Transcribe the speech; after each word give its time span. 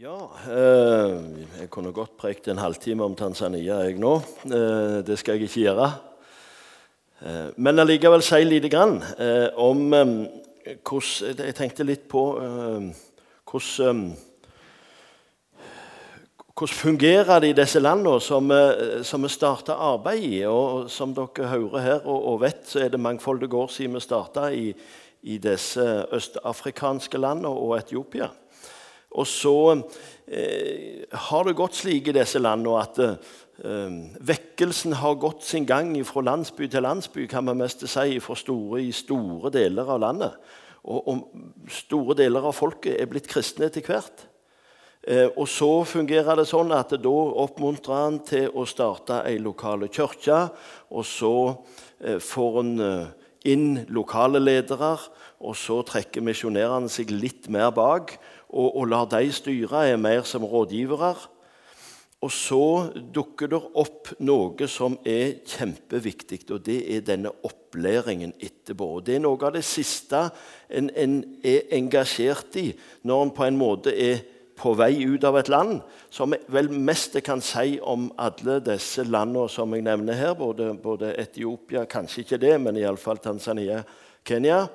Ja, 0.00 0.30
eh, 0.48 1.18
jeg 1.60 1.66
kunne 1.68 1.90
godt 1.92 2.14
prekt 2.16 2.46
en 2.48 2.56
halvtime 2.56 3.04
om 3.04 3.12
Tanzania 3.12 3.82
jeg 3.84 3.98
nå. 4.00 4.14
Eh, 4.48 4.94
det 5.04 5.18
skal 5.20 5.36
jeg 5.36 5.50
ikke 5.50 5.64
gjøre. 5.66 5.88
Eh, 7.20 7.50
men 7.60 7.82
allikevel 7.84 8.24
si 8.24 8.40
lite 8.46 8.70
grann 8.72 8.96
eh, 9.20 9.52
om 9.60 9.92
eh, 9.92 10.14
hvordan 10.80 11.44
Jeg 11.44 11.58
tenkte 11.58 11.84
litt 11.84 12.08
på 12.08 12.24
eh, 12.40 12.88
hvordan 13.44 14.02
hvordan 16.56 16.80
fungerer 16.80 17.44
det 17.44 17.52
i 17.52 17.60
disse 17.60 17.84
landene 17.84 18.16
som, 18.24 18.48
vi 19.22 19.28
starta 19.28 19.76
arbeid 19.76 20.24
i? 20.24 20.44
Og 20.48 20.88
som 20.88 21.12
dere 21.12 21.52
hører 21.52 21.80
her 21.90 22.06
og, 22.06 22.24
og 22.24 22.40
vet, 22.40 22.64
så 22.64 22.86
er 22.86 22.88
det 22.88 23.00
mangfoldige 23.00 23.52
år 23.52 23.68
siden 23.68 24.00
vi 24.00 24.00
starta 24.00 24.48
i, 24.48 24.70
i 25.22 25.36
disse 25.36 26.06
østafrikanske 26.08 27.20
landene 27.20 27.52
og 27.52 27.76
Etiopia. 27.76 28.32
Og 29.10 29.26
så 29.26 29.56
eh, 30.30 31.02
har 31.10 31.46
det 31.46 31.56
gått 31.58 31.80
slik 31.80 32.10
i 32.10 32.14
disse 32.14 32.38
landene 32.38 32.78
at 32.78 33.00
eh, 33.02 33.98
vekkelsen 34.30 34.94
har 35.00 35.18
gått 35.20 35.44
sin 35.44 35.66
gang 35.68 35.92
fra 36.06 36.22
landsby 36.28 36.68
til 36.70 36.86
landsby, 36.86 37.26
kan 37.30 37.44
man 37.48 37.58
mest 37.60 37.82
si, 37.82 38.18
fra 38.22 38.38
store, 38.38 38.82
i 38.84 38.92
store 38.94 39.50
deler 39.54 39.90
av 39.90 40.02
landet. 40.04 40.50
Og, 40.86 41.08
og 41.10 41.70
store 41.74 42.16
deler 42.22 42.46
av 42.48 42.56
folket 42.56 42.96
er 42.96 43.10
blitt 43.10 43.28
kristne 43.28 43.68
etter 43.68 43.84
hvert. 43.84 44.30
Eh, 45.00 45.28
og 45.32 45.48
så 45.48 45.68
fungerer 45.88 46.36
det 46.36 46.48
sånn 46.48 46.74
at 46.76 46.92
da 47.00 47.16
oppmuntrer 47.44 48.02
han 48.04 48.18
til 48.24 48.50
å 48.52 48.66
starte 48.68 49.22
ei 49.28 49.38
lokale 49.40 49.88
kirke. 49.92 50.42
Og 50.92 51.06
så 51.08 51.34
eh, 52.04 52.20
får 52.20 52.58
han 52.58 52.74
eh, 52.84 53.30
inn 53.48 53.86
lokale 53.88 54.42
ledere, 54.42 54.98
og 55.40 55.56
så 55.56 55.78
trekker 55.88 56.24
misjonærene 56.24 56.90
seg 56.92 57.14
litt 57.14 57.48
mer 57.52 57.72
bak 57.72 58.18
og, 58.50 58.76
og 58.76 58.88
lar 58.90 59.06
de 59.10 59.30
styre, 59.32 59.86
er 59.88 60.00
mer 60.00 60.26
som 60.28 60.44
rådgivere. 60.44 61.14
Og 62.20 62.32
så 62.32 62.64
dukker 63.14 63.48
det 63.48 63.60
opp 63.80 64.10
noe 64.20 64.66
som 64.68 64.98
er 65.08 65.38
kjempeviktig, 65.48 66.42
og 66.52 66.66
det 66.66 66.82
er 66.92 67.06
denne 67.06 67.32
opplæringen 67.48 68.34
etterpå. 68.36 68.90
Og 68.98 69.06
Det 69.06 69.16
er 69.16 69.22
noe 69.24 69.40
av 69.40 69.54
det 69.54 69.64
siste 69.64 70.26
en, 70.68 70.90
en 70.92 71.22
er 71.40 71.72
engasjert 71.78 72.58
i 72.60 72.66
når 73.08 73.24
en 73.24 73.32
på 73.38 73.46
en 73.46 73.56
måte 73.60 73.94
er 73.96 74.20
på 74.60 74.74
vei 74.76 74.92
ut 75.08 75.24
av 75.24 75.38
et 75.40 75.48
land, 75.48 75.78
som 76.12 76.34
vel 76.52 76.68
mest 76.68 77.14
jeg 77.16 77.24
kan 77.24 77.40
si 77.40 77.78
om 77.80 78.10
alle 78.20 78.58
disse 78.66 79.06
landene 79.08 79.48
som 79.48 79.72
jeg 79.72 79.86
nevner 79.86 80.18
her, 80.18 80.34
både, 80.36 80.74
både 80.76 81.14
Etiopia, 81.22 81.86
kanskje 81.88 82.26
ikke 82.26 82.40
det, 82.42 82.52
men 82.60 82.76
iallfall 82.76 83.22
Tanzania, 83.24 83.80
Kenya 84.28 84.66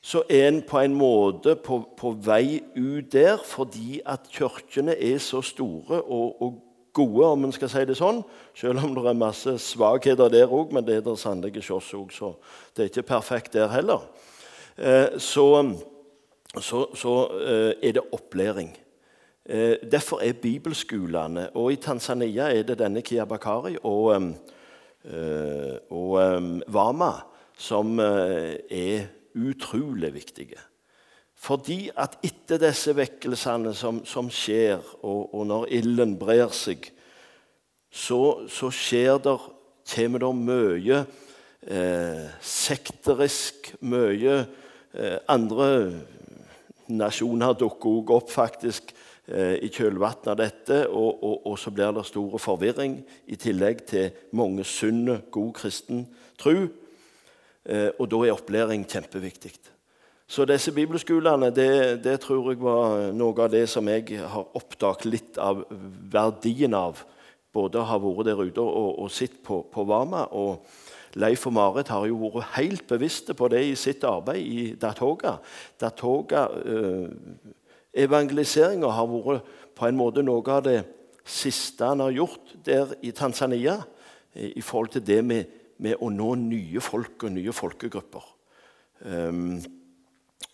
så 0.00 0.22
er 0.30 0.48
en 0.48 0.62
på 0.62 0.78
en 0.78 0.94
måte 0.94 1.56
på, 1.56 1.80
på, 1.96 2.14
vei 2.22 2.60
ut 2.76 3.12
der 3.12 3.36
fordi 3.44 4.00
at 4.06 4.28
kirkene 4.32 4.94
er 4.94 5.18
så 5.18 5.42
store 5.42 6.02
og, 6.02 6.42
og 6.42 6.64
gode, 6.92 7.26
om 7.26 7.44
en 7.44 7.52
skal 7.54 7.70
si 7.70 7.84
det 7.86 7.98
sånn. 7.98 8.22
Selv 8.56 8.82
om 8.82 8.94
det 8.96 9.04
er 9.06 9.18
masse 9.18 9.54
svakheter 9.62 10.30
der 10.32 10.50
òg, 10.50 10.72
men 10.74 10.86
det 10.86 10.98
er 10.98 11.04
det 11.06 11.18
sannelig 11.20 11.60
hos 11.60 11.70
oss 11.76 11.92
òg, 11.98 12.10
så 12.14 12.32
det 12.74 12.84
er 12.84 12.90
ikke 12.92 13.08
perfekt 13.12 13.54
der 13.54 13.70
heller. 13.70 14.06
Eh, 14.78 15.18
så, 15.18 15.46
så, 16.58 16.84
så 16.94 17.14
eh, 17.38 17.72
er 17.82 17.98
det 17.98 18.06
opplæring. 18.14 18.72
Eh, 19.48 19.76
derfor 19.90 20.20
er 20.22 20.32
bibelskolene 20.36 21.48
Og 21.56 21.72
i 21.72 21.76
Tanzania 21.80 22.50
er 22.52 22.66
det 22.68 22.78
denne 22.78 23.00
Kiabakari 23.02 23.78
og, 23.82 24.12
eh, 25.08 25.76
og 25.90 26.18
eh, 26.20 26.50
Wama 26.68 27.12
som 27.56 27.98
eh, 27.98 28.58
er 28.70 29.06
utrolig 29.36 30.12
viktige. 30.14 30.60
Fordi 31.38 31.86
at 31.94 32.18
etter 32.26 32.58
disse 32.58 32.94
vekkelsene 32.98 33.72
som, 33.78 34.02
som 34.06 34.30
skjer, 34.32 34.82
og, 35.02 35.34
og, 35.34 35.46
når 35.46 35.68
ilden 35.78 36.16
brer 36.18 36.50
seg, 36.54 36.90
så, 37.90 38.48
så 38.50 38.72
skjer 38.74 39.20
det, 39.22 39.36
kommer 39.88 40.24
det 40.24 40.32
mye 40.36 40.98
eh, 41.62 42.24
sekterisk, 42.44 43.70
mye 43.80 44.40
eh, 44.92 45.16
Andre 45.30 45.68
nasjoner 46.88 47.54
dukker 47.56 48.00
også 48.00 48.18
opp 48.18 48.34
faktisk 48.34 48.92
eh, 49.30 49.56
i 49.62 49.70
kjølvannet 49.72 50.28
av 50.32 50.40
dette, 50.42 50.82
og, 50.88 51.22
og, 51.22 51.46
og, 51.52 51.56
så 51.60 51.72
blir 51.72 51.94
det 51.94 52.06
stor 52.08 52.36
forvirring 52.42 52.98
i 53.30 53.38
tillegg 53.40 53.86
til 53.88 54.10
mange 54.36 54.66
sunne, 54.66 55.20
god 55.30 55.54
kristen 55.60 56.06
tro. 56.40 56.66
Eh, 57.68 57.90
og 57.98 58.08
da 58.08 58.22
er 58.24 58.32
opplæring 58.32 58.86
kjempeviktig. 58.88 59.52
Så 60.28 60.44
disse 60.48 60.72
bibelskolene 60.72 61.50
det, 61.52 62.04
det, 62.04 62.18
tror 62.20 62.50
jeg 62.50 62.60
var 62.60 63.12
noe 63.16 63.44
av 63.44 63.52
det 63.52 63.64
som 63.68 63.86
jeg 63.88 64.20
har 64.20 64.56
oppdaget 64.56 65.06
litt 65.08 65.40
av 65.40 65.62
verdien 66.12 66.76
av. 66.76 67.00
Både 67.52 67.84
har 67.88 68.00
vært 68.02 68.28
der 68.28 68.40
ute 68.40 68.64
og, 68.64 68.98
og 69.04 69.12
sett 69.12 69.38
på, 69.44 69.62
på 69.72 69.84
Vama. 69.88 70.26
Og 70.36 70.64
Leif 71.16 71.46
og 71.48 71.56
Marit 71.56 71.88
har 71.92 72.04
jo 72.08 72.20
vært 72.26 72.52
helt 72.58 72.84
bevisste 72.88 73.36
på 73.36 73.48
det 73.52 73.62
i 73.70 73.76
sitt 73.76 74.04
arbeid 74.04 74.44
i 74.44 74.66
Datoga. 74.80 75.38
Datoga 75.80 76.44
eh, 76.64 77.08
Evangeliseringa 78.04 78.92
har 78.92 79.08
vært 79.08 79.54
på 79.76 79.88
en 79.88 79.96
måte 79.96 80.24
noe 80.24 80.44
av 80.52 80.64
det 80.68 80.82
siste 81.28 81.84
han 81.88 82.04
har 82.04 82.16
gjort 82.16 82.52
der 82.64 82.92
i 83.04 83.12
Tanzania 83.16 83.78
i 84.38 84.60
forhold 84.64 84.92
til 84.96 85.04
det 85.04 85.22
med 85.24 85.57
med 85.78 85.98
å 86.00 86.10
nå 86.12 86.32
nye 86.40 86.82
folk 86.82 87.24
og 87.26 87.34
nye 87.34 87.54
folkegrupper. 87.54 88.24
Um, 89.06 89.58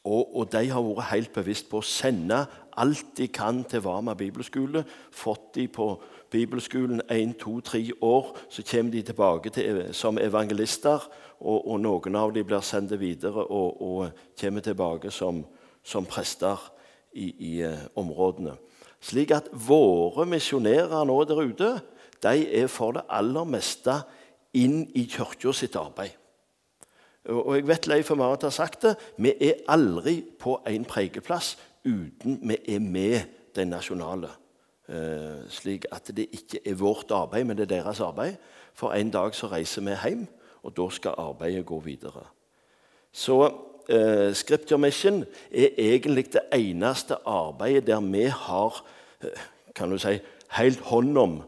og, 0.04 0.36
og, 0.36 0.52
de 0.52 0.68
har 0.68 0.84
vært 0.84 1.10
helt 1.14 1.32
bevisst 1.32 1.70
på 1.70 1.80
å 1.80 1.86
sende 1.86 2.42
alt 2.80 3.14
de 3.16 3.28
kan 3.32 3.62
til 3.68 3.80
Vama 3.86 4.12
bibelskole. 4.18 4.82
Fått 5.14 5.54
de 5.56 5.64
på 5.72 5.86
bibelskolen 6.32 7.00
én, 7.12 7.32
to, 7.40 7.56
tre 7.64 7.80
år, 8.04 8.34
så 8.52 8.64
kommer 8.68 8.92
de 8.92 9.02
tilbake 9.08 9.52
til, 9.54 9.80
som 9.96 10.20
evangelister. 10.20 11.08
Og, 11.40 11.56
og, 11.62 11.80
noen 11.80 12.20
av 12.20 12.34
dem 12.36 12.44
blir 12.48 12.64
sendt 12.64 12.92
videre 13.00 13.46
og, 13.46 13.80
og 13.80 14.26
kommer 14.40 14.64
tilbake 14.64 15.12
som, 15.12 15.40
som 15.84 16.04
prester 16.08 16.60
i, 17.14 17.30
i 17.30 17.54
uh, 17.64 17.88
områdene. 18.00 18.58
Slik 19.04 19.32
at 19.36 19.48
våre 19.52 20.24
misjonærer 20.28 21.04
nå 21.08 21.16
der 21.28 21.42
ute 21.44 21.72
de 22.24 22.44
er 22.60 22.68
for 22.72 22.96
det 22.96 23.04
aller 23.12 23.44
meste 23.48 23.98
inn 24.54 24.84
i 24.94 25.06
kirka 25.10 25.52
sitt 25.52 25.76
arbeid. 25.76 26.14
Og 27.32 27.54
jeg 27.56 27.68
vet 27.68 27.86
Leif 27.88 28.10
og 28.12 28.18
Marit 28.20 28.44
har 28.44 28.52
sagt 28.52 28.82
det. 28.84 28.94
Vi 29.16 29.32
er 29.40 29.62
aldri 29.72 30.18
på 30.40 30.58
en 30.68 30.84
prekeplass 30.84 31.54
uten 31.84 32.40
vi 32.42 32.58
er 32.68 32.80
med 32.80 33.20
den 33.56 33.72
nasjonale. 33.72 34.28
Eh, 34.88 35.44
slik 35.48 35.86
at 35.92 36.10
det 36.16 36.28
ikke 36.32 36.60
er 36.68 36.76
vårt 36.76 37.10
arbeid, 37.10 37.44
men 37.44 37.56
det 37.56 37.64
er 37.70 37.80
deres 37.80 38.00
arbeid. 38.04 38.36
For 38.74 38.92
en 38.92 39.10
dag 39.10 39.34
så 39.34 39.48
reiser 39.48 39.84
vi 39.84 39.96
hjem, 40.02 40.26
og 40.62 40.76
da 40.76 40.88
skal 40.90 41.16
arbeidet 41.18 41.66
gå 41.66 41.78
videre. 41.80 42.26
Så 43.12 43.38
eh, 43.88 44.34
Scripture 44.34 44.78
Mission 44.78 45.24
er 45.50 45.72
egentlig 45.78 46.32
det 46.32 46.44
eneste 46.52 47.16
arbeidet 47.26 47.86
der 47.86 48.00
vi 48.00 48.24
har 48.24 48.84
eh, 49.22 49.44
kan 49.74 49.90
du 49.90 49.98
si, 49.98 50.18
helt 50.50 50.80
hånd 50.80 51.18
om 51.18 51.42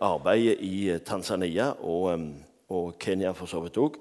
arbeidet 0.00 0.60
i 0.60 0.90
eh, 0.90 1.00
Tanzania 1.04 1.70
og, 1.80 2.20
og 2.68 2.98
Kenya 3.00 3.32
for 3.36 3.50
så 3.50 3.60
vidt 3.64 3.78
òg. 3.80 3.98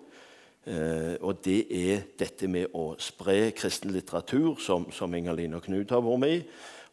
Eh, 0.69 1.15
og 1.21 1.41
det 1.45 1.59
er 1.73 2.03
dette 2.19 2.47
med 2.51 2.75
å 2.77 2.93
spre 3.01 3.51
kristen 3.57 3.93
litteratur, 3.95 4.55
som, 4.61 4.89
som 4.91 5.13
Inger-Line 5.15 5.57
og 5.57 5.65
Knut 5.65 5.91
har 5.95 6.03
vært 6.05 6.23
med 6.23 6.35
i, 6.37 6.43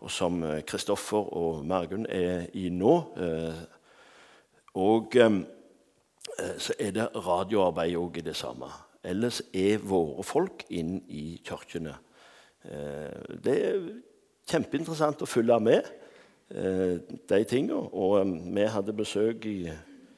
og 0.01 0.13
som 0.13 0.43
Kristoffer 0.69 1.31
og 1.39 1.63
Margunn 1.67 2.05
er 2.13 2.51
i 2.55 2.69
nå. 2.69 2.95
Og 4.77 5.15
så 6.61 6.75
er 6.77 6.91
det 6.93 7.07
radioarbeid 7.15 7.97
òg 7.97 8.19
i 8.21 8.27
det 8.27 8.35
samme. 8.37 8.69
Ellers 9.01 9.41
er 9.57 9.81
våre 9.81 10.21
folk 10.27 10.67
inn 10.77 10.99
i 11.09 11.39
kirkene. 11.47 11.95
Det 12.61 13.57
er 13.57 13.89
kjempeinteressant 14.53 15.25
å 15.25 15.31
følge 15.31 15.57
med. 15.65 15.89
Eh, 16.51 16.99
de 17.29 17.45
tingene. 17.45 17.75
Og 17.75 18.21
um, 18.21 18.57
vi 18.57 18.67
hadde 18.71 18.93
besøk 18.93 19.45
i 19.51 19.71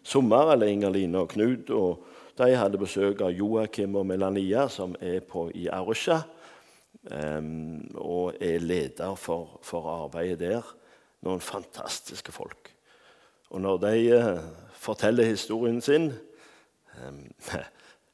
sommer, 0.05 0.53
eller 0.53 0.67
Inger-Line 0.67 1.19
og 1.19 1.29
Knut. 1.29 1.71
og 1.71 2.05
De 2.39 2.57
hadde 2.57 2.79
besøk 2.79 3.21
av 3.21 3.33
Joakim 3.33 3.97
og 3.97 4.07
Melania, 4.07 4.69
som 4.69 4.95
er 5.01 5.21
på, 5.21 5.49
i 5.55 5.69
Arusha. 5.73 6.21
Um, 7.11 7.89
og 7.95 8.35
er 8.41 8.59
leder 8.59 9.15
for, 9.15 9.61
for, 9.63 9.89
arbeidet 10.05 10.41
der. 10.41 10.75
Noen 11.25 11.41
fantastiske 11.41 12.33
folk. 12.33 12.75
Og 13.51 13.61
når 13.61 13.79
de 13.87 13.95
uh, 14.19 14.43
forteller 14.73 15.25
historien 15.25 15.81
sin 15.81 16.13
um, 17.07 17.25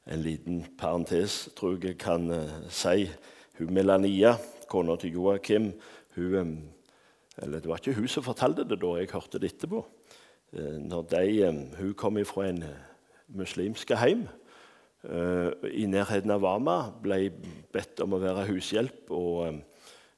En 0.05 0.21
liten 0.21 0.65
parentes 0.77 1.49
tror 1.57 1.79
jeg 1.81 1.97
kan 1.97 2.29
uh, 2.31 2.69
si. 2.69 3.09
Hun 3.57 3.73
Melania, 3.73 4.35
kona 4.67 4.95
til 4.95 5.11
Joakim, 5.17 5.71
hun 6.15 6.35
um, 6.35 6.57
eller 7.43 7.61
det 7.61 7.69
var 7.69 7.81
ikke 7.81 7.97
hun 7.97 8.09
som 8.11 8.25
fortalte 8.25 8.65
det 8.67 8.79
da, 8.81 8.95
jeg 8.99 9.11
hørte 9.11 9.41
det 9.41 9.53
etterpå. 9.53 9.83
Eh, 10.53 10.79
når 10.81 11.07
de, 11.11 11.51
hun 11.79 11.93
kom 11.99 12.19
fra 12.25 12.49
en 12.49 12.63
eh, 12.63 12.83
muslimske 13.35 13.97
heim 13.99 14.27
eh, 15.03 15.51
i 15.71 15.87
nærheten 15.89 16.31
av 16.31 16.43
Wama, 16.45 16.79
ble 17.03 17.29
bedt 17.73 18.03
om 18.05 18.15
å 18.15 18.21
være 18.23 18.47
hushjelp 18.51 19.11
og 19.15 19.63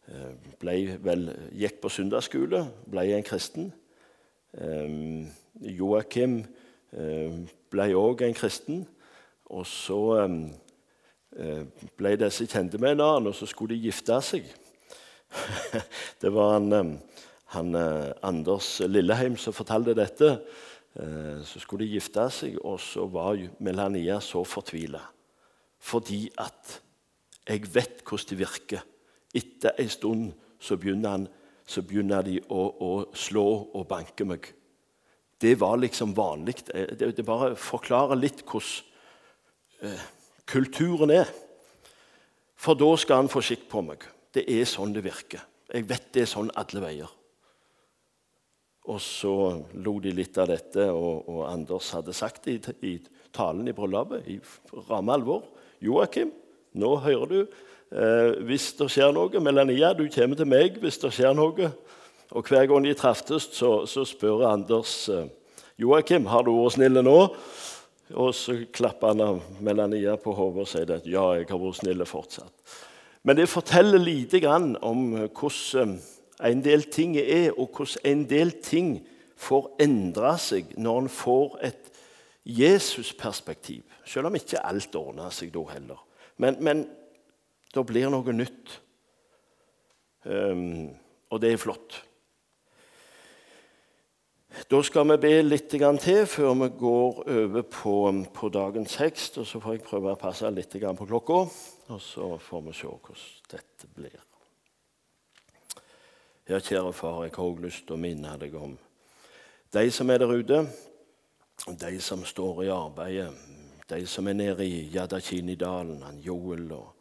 Eh, 0.08 1.00
vel, 1.04 1.28
gikk 1.52 1.82
på 1.84 1.90
søndagsskole, 1.92 2.62
ble 2.88 3.04
en 3.12 3.26
kristen. 3.28 3.74
Eh, 4.56 5.28
Joakim 5.76 6.40
eh, 6.96 7.42
ble 7.72 7.88
òg 8.00 8.24
en 8.24 8.38
kristen. 8.38 8.86
Og 9.48 9.64
så 9.64 10.28
ble 11.96 12.10
disse 12.20 12.44
kjente 12.52 12.76
med 12.84 12.98
annen, 12.98 13.30
og 13.30 13.36
så 13.38 13.48
skulle 13.48 13.78
de 13.78 13.86
gifte 13.88 14.18
seg. 14.26 14.50
det 16.22 16.32
var 16.34 16.58
han, 16.58 16.98
han, 17.54 17.78
Anders 18.26 18.80
Lilleheim 18.86 19.38
som 19.40 19.56
fortalte 19.56 19.96
dette. 19.98 20.32
Så 21.46 21.62
skulle 21.62 21.86
de 21.86 21.94
gifte 21.94 22.24
seg, 22.34 22.56
og 22.66 22.80
så 22.82 23.06
var 23.12 23.38
Melania 23.62 24.18
så 24.24 24.42
fortvila. 24.48 25.04
Fordi 25.78 26.24
at 26.42 26.80
jeg 27.48 27.68
vet 27.74 28.02
hvordan 28.02 28.30
det 28.32 28.40
virker 28.40 28.86
etter 29.38 29.78
en 29.78 29.90
stund 29.90 30.28
så 30.60 30.78
begynner, 30.78 31.10
han, 31.10 31.28
så 31.66 31.84
begynner 31.86 32.26
de 32.26 32.40
å, 32.50 32.62
å, 32.82 32.92
slå 33.14 33.46
og 33.78 33.88
banke 33.90 34.26
meg. 34.26 34.50
Det 35.38 35.54
var 35.62 35.78
liksom 35.78 36.16
vanlig. 36.18 36.58
Det, 36.66 37.12
det 37.14 37.26
bare 37.26 37.54
forklarer 37.60 38.18
litt 38.18 38.42
hvordan 38.48 39.86
eh, 39.86 40.06
kulturen 40.50 41.14
er. 41.14 41.30
For 42.58 42.78
da 42.78 42.90
skal 42.98 43.22
han 43.22 43.30
få 43.30 43.44
skikk 43.46 43.68
på 43.70 43.84
meg. 43.86 44.08
Det 44.34 44.44
er 44.52 44.66
sånn 44.70 44.96
det 44.96 45.06
virker. 45.06 45.44
Jeg 45.72 45.88
vet 45.90 46.10
det 46.16 46.24
er 46.24 46.32
sånn 46.32 46.52
alle 46.58 46.84
veier. 46.84 47.14
Og 48.88 49.00
så 49.04 49.34
lo 49.84 49.98
de 50.00 50.14
litt 50.16 50.38
av 50.40 50.48
dette, 50.48 50.86
og, 50.92 51.28
og 51.28 51.42
Anders 51.50 51.92
hadde 51.96 52.16
sagt 52.16 52.48
i, 52.48 52.56
i 52.88 52.94
talen 53.36 53.68
i 53.68 53.76
bryllupet, 53.76 54.28
i 54.32 54.40
ramme 54.88 55.18
alvor 55.18 55.50
'Joakim, 55.84 56.32
nå 56.78 56.96
hører 57.04 57.28
du 57.30 57.40
Eh, 57.88 58.34
hvis 58.44 58.74
det 58.76 58.90
skjer 58.92 59.14
noe 59.16 59.40
Melania, 59.40 59.94
du 59.96 60.04
kommer 60.12 60.36
til 60.36 60.50
meg 60.50 60.80
hvis 60.82 61.00
det 61.00 61.14
skjer 61.16 61.36
noe. 61.38 61.72
Og 62.36 62.44
Hver 62.44 62.68
gang 62.68 62.84
de 62.84 62.96
traftes, 62.98 63.48
så, 63.56 63.86
så 63.88 64.04
spør 64.04 64.44
Anders 64.50 65.08
eh, 65.10 65.30
Joakim 65.80 66.28
har 66.28 66.44
du 66.44 66.52
vært 66.58 66.76
snill 66.76 67.00
nå. 67.00 67.20
Og 68.18 68.34
så 68.36 68.58
klapper 68.76 69.14
han 69.14 69.24
av 69.24 69.40
Melania 69.64 70.16
på 70.20 70.36
hodet 70.36 70.64
og 70.64 70.70
sier 70.72 70.94
at 70.96 71.08
ja, 71.08 71.30
jeg 71.40 71.48
har 71.50 71.62
vært 71.62 71.80
snill 71.80 72.04
fortsatt. 72.08 72.76
Men 73.28 73.36
det 73.36 73.50
forteller 73.52 74.00
lite 74.00 74.40
grann 74.40 74.78
om 74.82 75.10
hvordan 75.12 75.98
eh, 75.98 76.52
en 76.52 76.64
del 76.64 76.86
ting 76.88 77.18
er, 77.18 77.52
og 77.60 77.74
hvordan 77.76 78.06
en 78.08 78.24
del 78.30 78.54
ting 78.64 78.94
får 79.36 79.68
endre 79.84 80.32
seg 80.40 80.72
når 80.80 81.02
en 81.02 81.12
får 81.12 81.58
et 81.68 81.90
Jesus-perspektiv. 82.48 83.84
Selv 84.08 84.30
om 84.30 84.38
ikke 84.40 84.64
alt 84.64 84.96
ordner 84.96 85.34
seg 85.36 85.52
da 85.52 85.66
heller. 85.74 86.00
Men, 86.40 86.62
men 86.64 86.86
det 87.76 87.84
blir 87.90 88.08
noe 88.14 88.34
nytt. 88.34 88.78
Um, 90.24 90.96
og 91.28 91.44
det 91.44 91.52
er 91.52 91.60
flott. 91.60 92.00
Da 94.68 94.80
skal 94.84 95.06
vi 95.12 95.18
be 95.22 95.34
litt 95.44 95.70
til 95.70 96.26
før 96.28 96.54
vi 96.62 96.70
går 96.80 97.20
over 97.30 97.62
på, 97.62 97.96
på, 98.34 98.50
dagens 98.50 98.96
tekst. 98.98 99.38
og 99.38 99.48
Så 99.48 99.60
får 99.60 99.74
jeg 99.74 99.84
prøve 99.84 100.12
å 100.12 100.20
passe 100.20 100.50
litt 100.52 100.72
på 100.72 101.06
klokka, 101.06 101.40
og 101.88 102.02
så 102.02 102.38
får 102.38 102.62
vi 102.66 102.74
se 102.74 102.88
hvordan 102.88 103.28
dette 103.52 103.88
blir. 103.96 104.20
Ja, 106.48 106.60
kjære 106.60 106.94
far, 106.94 107.24
jeg 107.24 107.36
har 107.36 107.44
også 107.44 107.64
lyst 107.64 107.88
til 107.88 107.98
å 107.98 108.00
minne 108.00 108.38
deg 108.40 108.56
om 108.56 108.78
de 109.76 109.90
som 109.92 110.10
er 110.10 110.22
der 110.24 110.32
ute, 110.32 110.62
de 111.68 111.98
som 112.00 112.24
står 112.24 112.64
i 112.64 112.70
arbeidet, 112.72 113.34
de 113.90 114.06
som 114.08 114.28
er 114.28 114.34
nede 114.34 114.64
i 114.64 114.86
Yadakinidalen, 114.94 116.22
Joel 116.24 116.72
og 116.72 116.94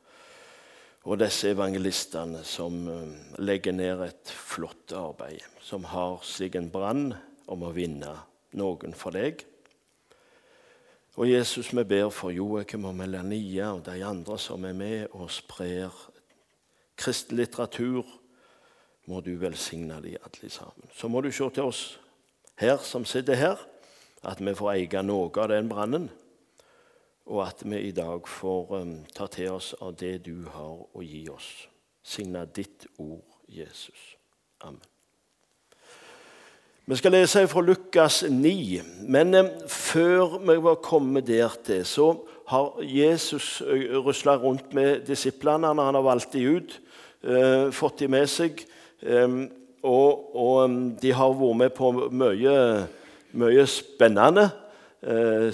og 1.06 1.20
disse 1.20 1.52
evangelistene 1.54 2.40
som 2.42 2.80
eh, 2.90 3.10
legger 3.38 3.74
ned 3.76 4.02
et 4.08 4.30
flott 4.34 4.90
arbeid, 4.96 5.44
som 5.62 5.86
har 5.86 6.18
seg 6.26 6.58
en 6.58 6.70
brann 6.72 7.12
om 7.46 7.64
å 7.66 7.72
vinne 7.74 8.12
noen 8.56 8.94
for 8.96 9.16
deg. 9.16 9.44
Og 11.16 11.30
Jesus, 11.30 11.72
vi 11.72 11.84
ber 11.88 12.10
for 12.12 12.34
Joakim 12.34 12.84
og 12.88 12.96
Melania 12.98 13.72
og 13.72 13.84
de 13.86 14.02
andre 14.04 14.36
som 14.38 14.64
er 14.68 14.76
med 14.76 15.14
og 15.16 15.30
sprer 15.32 15.94
kristen 16.96 17.38
litteratur. 17.40 18.04
Må 19.06 19.20
du 19.22 19.36
velsigne 19.38 20.00
de 20.02 20.16
alle 20.18 20.50
sammen. 20.50 20.90
Så 20.92 21.08
må 21.08 21.22
du 21.22 21.30
se 21.30 21.46
til 21.54 21.68
oss 21.70 21.82
her 22.58 22.80
som 22.82 23.04
sitter 23.06 23.38
her, 23.38 23.60
at 24.26 24.40
vi 24.42 24.54
får 24.56 24.72
eie 24.72 25.02
noe 25.06 25.30
av 25.30 25.52
den 25.52 25.68
brannen 25.70 26.08
og 27.26 27.42
at 27.46 27.62
vi 27.66 27.80
i 27.88 27.94
dag 27.94 28.28
får 28.28 28.74
um, 28.80 28.98
ta 29.14 29.26
til 29.26 29.56
oss 29.58 29.74
av 29.82 29.96
det 29.98 30.18
du 30.26 30.46
har 30.54 30.84
å 30.94 31.02
gi 31.02 31.26
oss. 31.30 31.66
Signa 32.06 32.44
ditt 32.46 32.86
ord, 33.02 33.24
Jesus. 33.50 34.14
Amen. 34.62 34.95
Vi 36.86 36.94
skal 36.94 37.16
lese 37.16 37.40
fra 37.50 37.60
Lukas 37.66 38.20
9, 38.30 38.80
men 39.10 39.34
um, 39.34 39.48
før 39.66 40.36
vi 40.38 40.54
var 40.62 40.76
kommet 40.78 41.26
der 41.26 41.56
til, 41.66 41.80
så 41.82 42.12
har 42.46 42.76
Jesus 42.78 43.58
uh, 43.58 43.96
rusla 44.06 44.36
rundt 44.38 44.70
med 44.74 45.00
disiplene. 45.08 45.66
Han 45.66 45.98
har 45.98 46.04
valgt 46.06 46.36
de 46.36 46.44
ut, 46.46 46.76
uh, 47.26 47.72
fått 47.74 48.04
de 48.04 48.08
med 48.08 48.30
seg. 48.30 48.62
Og, 49.82 50.36
og 50.38 50.76
de 51.02 51.10
har 51.10 51.34
vært 51.34 51.58
med 51.58 51.74
på 51.74 51.90
mye, 51.90 52.54
mye 53.34 53.66
spennende, 53.66 54.46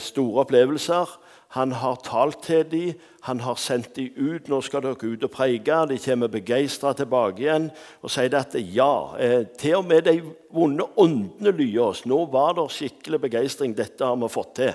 store 0.00 0.44
opplevelser. 0.44 1.16
Han 1.52 1.72
har 1.76 1.98
talt 2.00 2.40
til 2.46 2.62
dem, 2.64 3.00
han 3.28 3.40
har 3.44 3.58
sendt 3.60 3.96
dem 3.96 4.14
ut. 4.16 4.48
'Nå 4.48 4.60
skal 4.64 4.82
dere 4.82 4.96
ut 4.96 5.24
og 5.24 5.30
preike.' 5.30 5.82
De 5.90 5.98
kommer 6.00 6.30
begeistra 6.32 6.94
tilbake 6.96 7.44
igjen 7.44 7.68
og 8.00 8.10
sier 8.10 8.32
at 8.38 8.56
ja, 8.56 9.16
eh, 9.18 9.44
til 9.60 9.76
og 9.76 9.84
med 9.84 10.06
de 10.08 10.22
vonde 10.50 10.86
åndene 10.96 11.52
lyer 11.52 11.90
oss. 11.90 12.06
Nå 12.08 12.24
var 12.32 12.56
det 12.56 12.70
skikkelig 12.72 13.20
begeistring. 13.20 13.76
Dette 13.76 14.04
har 14.04 14.16
vi 14.16 14.30
fått 14.32 14.54
til. 14.56 14.72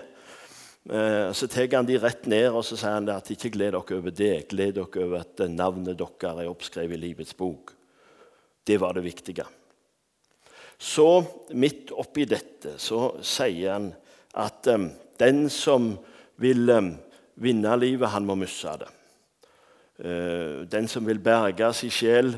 Eh, 0.89 1.31
så 1.33 1.47
tar 1.47 1.75
han 1.75 1.85
de 1.85 1.97
rett 1.97 2.27
ned 2.29 2.53
og 2.53 2.63
så 2.63 2.77
sier 2.77 2.93
han 2.95 3.09
at 3.09 3.31
ikke 3.33 3.51
gled 3.51 3.73
dere 3.73 3.97
over 3.97 4.13
det. 4.13 4.47
Gled 4.51 4.77
dere 4.77 5.03
over 5.03 5.23
at 5.25 5.41
navnet 5.49 5.97
deres 5.97 6.43
er 6.43 6.51
oppskrevet 6.51 6.93
i 6.93 7.01
livets 7.07 7.33
bok. 7.33 7.73
Det 8.63 8.77
var 8.79 8.93
det 8.93 9.03
viktige. 9.03 9.45
Så 10.77 11.25
midt 11.57 11.89
oppi 11.91 12.27
dette 12.29 12.75
så 12.77 13.17
sier 13.25 13.73
han 13.73 13.89
at 14.37 14.69
eh, 14.69 14.85
den 15.17 15.49
som 15.49 15.95
vil 16.41 16.69
eh, 16.69 16.91
vinne 17.43 17.75
livet, 17.79 18.09
han 18.13 18.25
må 18.25 18.35
miste 18.39 18.73
det. 18.81 18.89
Eh, 19.97 20.65
den 20.69 20.87
som 20.87 21.07
vil 21.07 21.19
berge 21.23 21.73
sin 21.73 21.91
sjel, 21.93 22.37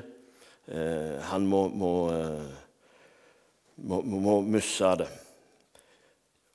eh, 0.67 1.19
han 1.31 1.47
må, 1.47 1.67
må, 1.67 2.11
må, 3.83 4.01
må 4.01 4.41
miste 4.47 4.95
det. 5.03 5.09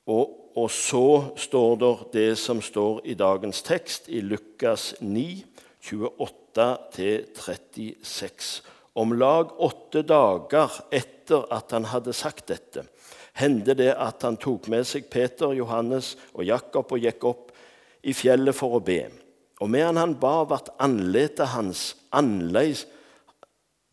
Og, 0.05 0.29
og, 0.55 0.71
så 0.71 1.33
står 1.37 1.75
det 1.81 1.95
det 2.13 2.37
som 2.37 2.61
står 2.61 3.01
i 3.09 3.13
dagens 3.17 3.61
tekst, 3.65 4.09
i 4.09 4.21
Lukas 4.21 4.95
9, 5.01 5.45
28-36. 5.85 8.61
Om 8.95 9.13
lag 9.19 9.61
åtte 9.65 10.01
dager 10.07 10.71
etter 10.93 11.45
at 11.53 11.71
han 11.73 11.85
hadde 11.89 12.13
sagt 12.13 12.47
dette, 12.53 12.81
hendte 13.35 13.75
det 13.77 13.91
at 13.91 14.23
han 14.23 14.37
tok 14.39 14.69
med 14.71 14.87
seg 14.87 15.09
Peter, 15.11 15.53
Johannes 15.55 16.15
og 16.33 16.45
Jakob 16.47 16.91
og 16.95 17.03
gikk 17.03 17.27
opp 17.27 17.53
i 18.05 18.13
fjellet 18.15 18.55
for 18.55 18.77
å 18.77 18.83
be. 18.83 19.03
Og 19.63 19.71
medan 19.71 19.99
han 19.99 20.17
ba, 20.19 20.43
ble 20.47 20.59
andletet 20.83 21.53
hans 21.53 21.93
annerledes 22.15 22.85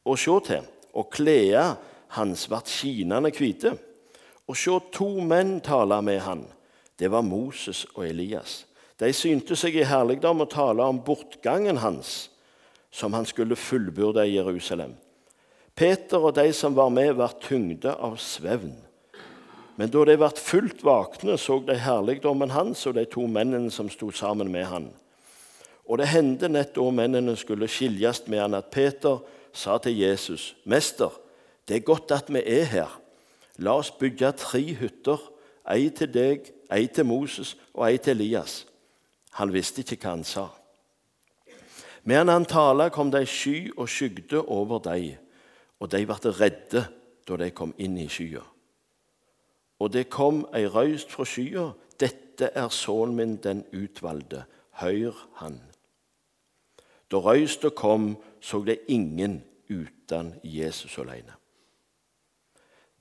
å 0.02 0.16
se 0.18 0.34
til, 0.49 0.66
og 0.99 1.11
klærne 1.14 1.76
hans 2.16 2.49
ble 2.50 2.61
skinende 2.68 3.30
hvite. 3.34 3.76
Og 4.50 4.58
se, 4.58 4.75
to 4.92 5.08
menn 5.25 5.61
tale 5.64 6.00
med 6.04 6.20
han. 6.26 6.42
Det 6.99 7.08
var 7.11 7.25
Moses 7.25 7.84
og 7.94 8.04
Elias. 8.08 8.64
De 9.00 9.08
synte 9.16 9.56
seg 9.58 9.78
i 9.78 9.87
herligdom 9.88 10.44
å 10.44 10.50
tale 10.50 10.84
om 10.87 11.00
bortgangen 11.02 11.80
hans, 11.82 12.28
som 12.92 13.14
han 13.16 13.26
skulle 13.26 13.56
fullbyrde 13.56 14.26
i 14.28 14.37
Jerusalem. 14.37 14.92
Peter 15.75 16.20
og 16.20 16.34
de 16.37 16.50
som 16.52 16.75
var 16.76 16.90
med, 16.92 17.14
var 17.16 17.38
tyngde 17.40 17.94
av 17.96 18.18
svevn. 18.20 18.75
Men 19.76 19.91
da 19.91 20.05
de 20.05 20.17
ble 20.21 20.29
fullt 20.37 20.83
vakne, 20.85 21.38
så 21.41 21.59
de 21.64 21.79
herligdommen 21.81 22.52
hans 22.52 22.85
og 22.87 22.97
de 22.99 23.07
to 23.09 23.25
mennene 23.26 23.71
som 23.73 23.88
sto 23.91 24.11
sammen 24.12 24.52
med 24.52 24.67
han. 24.69 24.91
Og 25.88 25.99
det 25.99 26.11
hendte 26.12 26.49
nett 26.49 26.75
da 26.76 26.85
mennene 26.95 27.35
skulle 27.37 27.69
skiljes 27.71 28.23
med 28.29 28.41
han, 28.41 28.55
at 28.55 28.71
Peter 28.71 29.23
sa 29.52 29.79
til 29.79 29.97
Jesus.: 29.99 30.55
Mester, 30.64 31.11
det 31.69 31.76
er 31.76 31.87
godt 31.88 32.12
at 32.12 32.29
vi 32.33 32.43
er 32.47 32.64
her. 32.64 33.00
La 33.59 33.76
oss 33.79 33.91
bygge 33.91 34.33
tre 34.33 34.62
hytter, 34.75 35.21
ei 35.69 35.91
til 35.91 36.09
deg, 36.12 36.49
ei 36.73 36.87
til 36.87 37.07
Moses 37.07 37.57
og 37.75 37.87
ei 37.91 37.99
til 37.99 38.17
Elias. 38.17 38.67
Han 39.38 39.52
visste 39.52 39.81
ikke 39.81 40.00
hva 40.02 40.17
han 40.17 40.25
sa. 40.25 40.49
Medan 42.05 42.29
han 42.29 42.45
tala, 42.45 42.88
kom 42.88 43.12
ei 43.14 43.26
sky 43.26 43.71
og 43.76 43.88
skygde 43.88 44.43
over 44.43 44.81
dem, 44.83 45.17
og 45.81 45.91
de 45.91 46.07
ble 46.07 46.33
redde 46.41 46.87
da 47.29 47.37
de 47.37 47.50
kom 47.50 47.75
inn 47.79 47.97
i 47.99 48.09
skya. 48.11 48.43
Og 49.83 49.91
det 49.91 50.07
kom 50.12 50.45
ei 50.55 50.69
røyst 50.71 51.11
fra 51.11 51.27
skya. 51.27 51.73
Dette 51.99 52.53
er 52.55 52.71
sønnen 52.71 53.17
min, 53.19 53.37
den 53.43 53.65
utvalgte. 53.75 54.45
Hør 54.79 55.17
han. 55.43 55.59
Da 57.11 57.19
røysta 57.21 57.73
kom, 57.75 58.15
så 58.41 58.62
det 58.65 58.85
ingen 58.89 59.41
uten 59.69 60.35
Jesus 60.47 60.95
alene. 61.03 61.35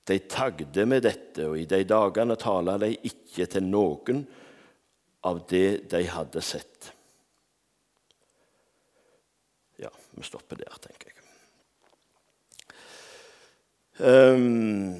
De 0.08 0.18
tagde 0.26 0.86
med 0.86 1.04
dette, 1.06 1.46
og 1.46 1.58
i 1.58 1.68
de 1.70 1.84
dagene 1.86 2.36
tala 2.36 2.74
de 2.82 2.90
ikke 3.06 3.46
til 3.46 3.68
noen 3.70 4.24
av 5.30 5.44
det 5.48 5.86
de 5.92 6.02
hadde 6.10 6.42
sett. 6.42 6.90
Ja, 9.78 9.90
vi 10.18 10.26
stopper 10.26 10.58
der, 10.58 10.74
tenker 10.82 11.12
jeg. 11.12 11.18
Um, 14.02 14.98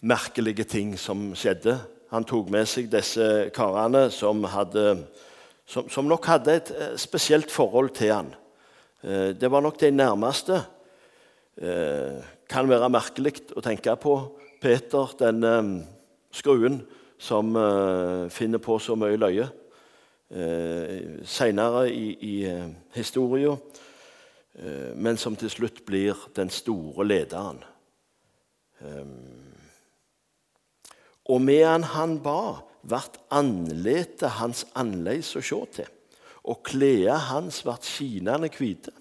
merkelige 0.00 0.64
ting 0.64 0.98
som 0.98 1.30
skjedde. 1.36 1.78
Han 2.12 2.26
tok 2.26 2.50
med 2.52 2.68
seg 2.70 2.90
disse 2.90 3.48
karene 3.54 4.06
som, 4.14 4.44
hadde, 4.50 4.84
som, 5.66 5.88
som 5.90 6.06
nok 6.08 6.28
hadde 6.30 6.54
et 6.54 6.72
eh, 6.74 6.94
spesielt 7.00 7.50
forhold 7.52 7.92
til 7.96 8.12
han. 8.14 8.32
Uh, 9.04 9.32
det 9.36 9.50
var 9.50 9.62
nok 9.62 9.80
de 9.80 9.90
nærmeste. 9.90 10.60
Uh, 11.56 12.22
kan 12.48 12.68
være 12.68 12.90
merkelig 12.92 13.34
å 13.56 13.64
tenke 13.64 13.96
på. 14.00 14.16
Peter, 14.62 15.12
den 15.20 15.44
skruen 16.32 16.78
som 17.20 17.52
finner 18.32 18.60
på 18.62 18.78
så 18.80 18.96
mye 18.98 19.18
løye. 19.20 19.44
Seinere 21.28 21.82
i, 21.92 22.06
i 22.24 22.34
historien, 22.96 23.60
men 24.96 25.20
som 25.20 25.36
til 25.38 25.52
slutt 25.52 25.82
blir 25.86 26.24
den 26.38 26.50
store 26.50 27.06
lederen. 27.06 27.60
Um, 28.80 29.55
og 31.26 31.42
medan 31.42 31.84
han 31.94 32.20
ba, 32.22 32.62
vart 32.86 33.18
andletet 33.34 34.38
hans 34.38 34.64
annerledes 34.78 35.34
å 35.36 35.42
se 35.42 35.58
til, 35.78 35.88
og 36.46 36.62
klærne 36.66 37.18
hans 37.30 37.64
vart 37.66 37.86
skinende 37.86 38.50
hvite. 38.54 38.94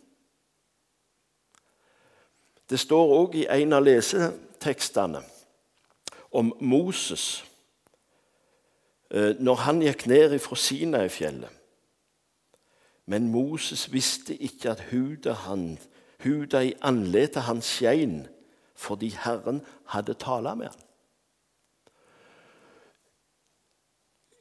Det 2.66 2.80
står 2.82 3.12
òg 3.14 3.36
i 3.38 3.46
en 3.46 3.76
av 3.78 3.84
lesetekstene 3.86 5.22
om 6.34 6.50
Moses 6.66 7.44
når 9.16 9.62
han 9.68 9.84
gikk 9.86 10.08
ned 10.10 10.34
fra 10.42 10.58
Sinai-fjellet. 10.58 11.52
Men 13.06 13.30
Moses 13.30 13.86
visste 13.94 14.34
ikke 14.34 14.72
at 14.74 14.82
huda, 14.90 15.36
han, 15.46 15.76
huda 16.26 16.64
i 16.66 16.74
andletet 16.82 17.46
hans 17.46 17.70
skein 17.78 18.24
fordi 18.76 19.14
Herren 19.14 19.62
hadde 19.94 20.18
tala 20.20 20.56
med 20.58 20.74
ham. 20.74 20.85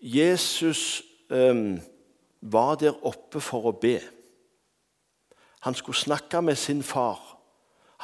Jesus 0.04 1.02
um, 1.30 1.80
var 2.40 2.76
der 2.76 2.98
oppe 3.08 3.40
for 3.40 3.70
å 3.70 3.78
be. 3.80 3.96
Han 5.64 5.76
skulle 5.78 5.96
snakke 5.96 6.42
med 6.44 6.58
sin 6.60 6.82
far. 6.84 7.22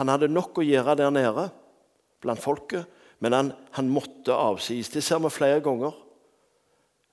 Han 0.00 0.09
hadde 0.09 0.30
nok 0.33 0.62
å 0.62 0.64
gjøre 0.64 0.97
der 0.97 1.12
nede 1.12 1.50
blant 2.25 2.40
folket, 2.40 2.88
men 3.21 3.37
han, 3.37 3.52
han 3.76 3.92
måtte 3.92 4.33
avsies. 4.33 4.88
Det 4.88 5.04
ser 5.04 5.21
vi 5.21 5.33
flere 5.33 5.61
ganger. 5.61 5.92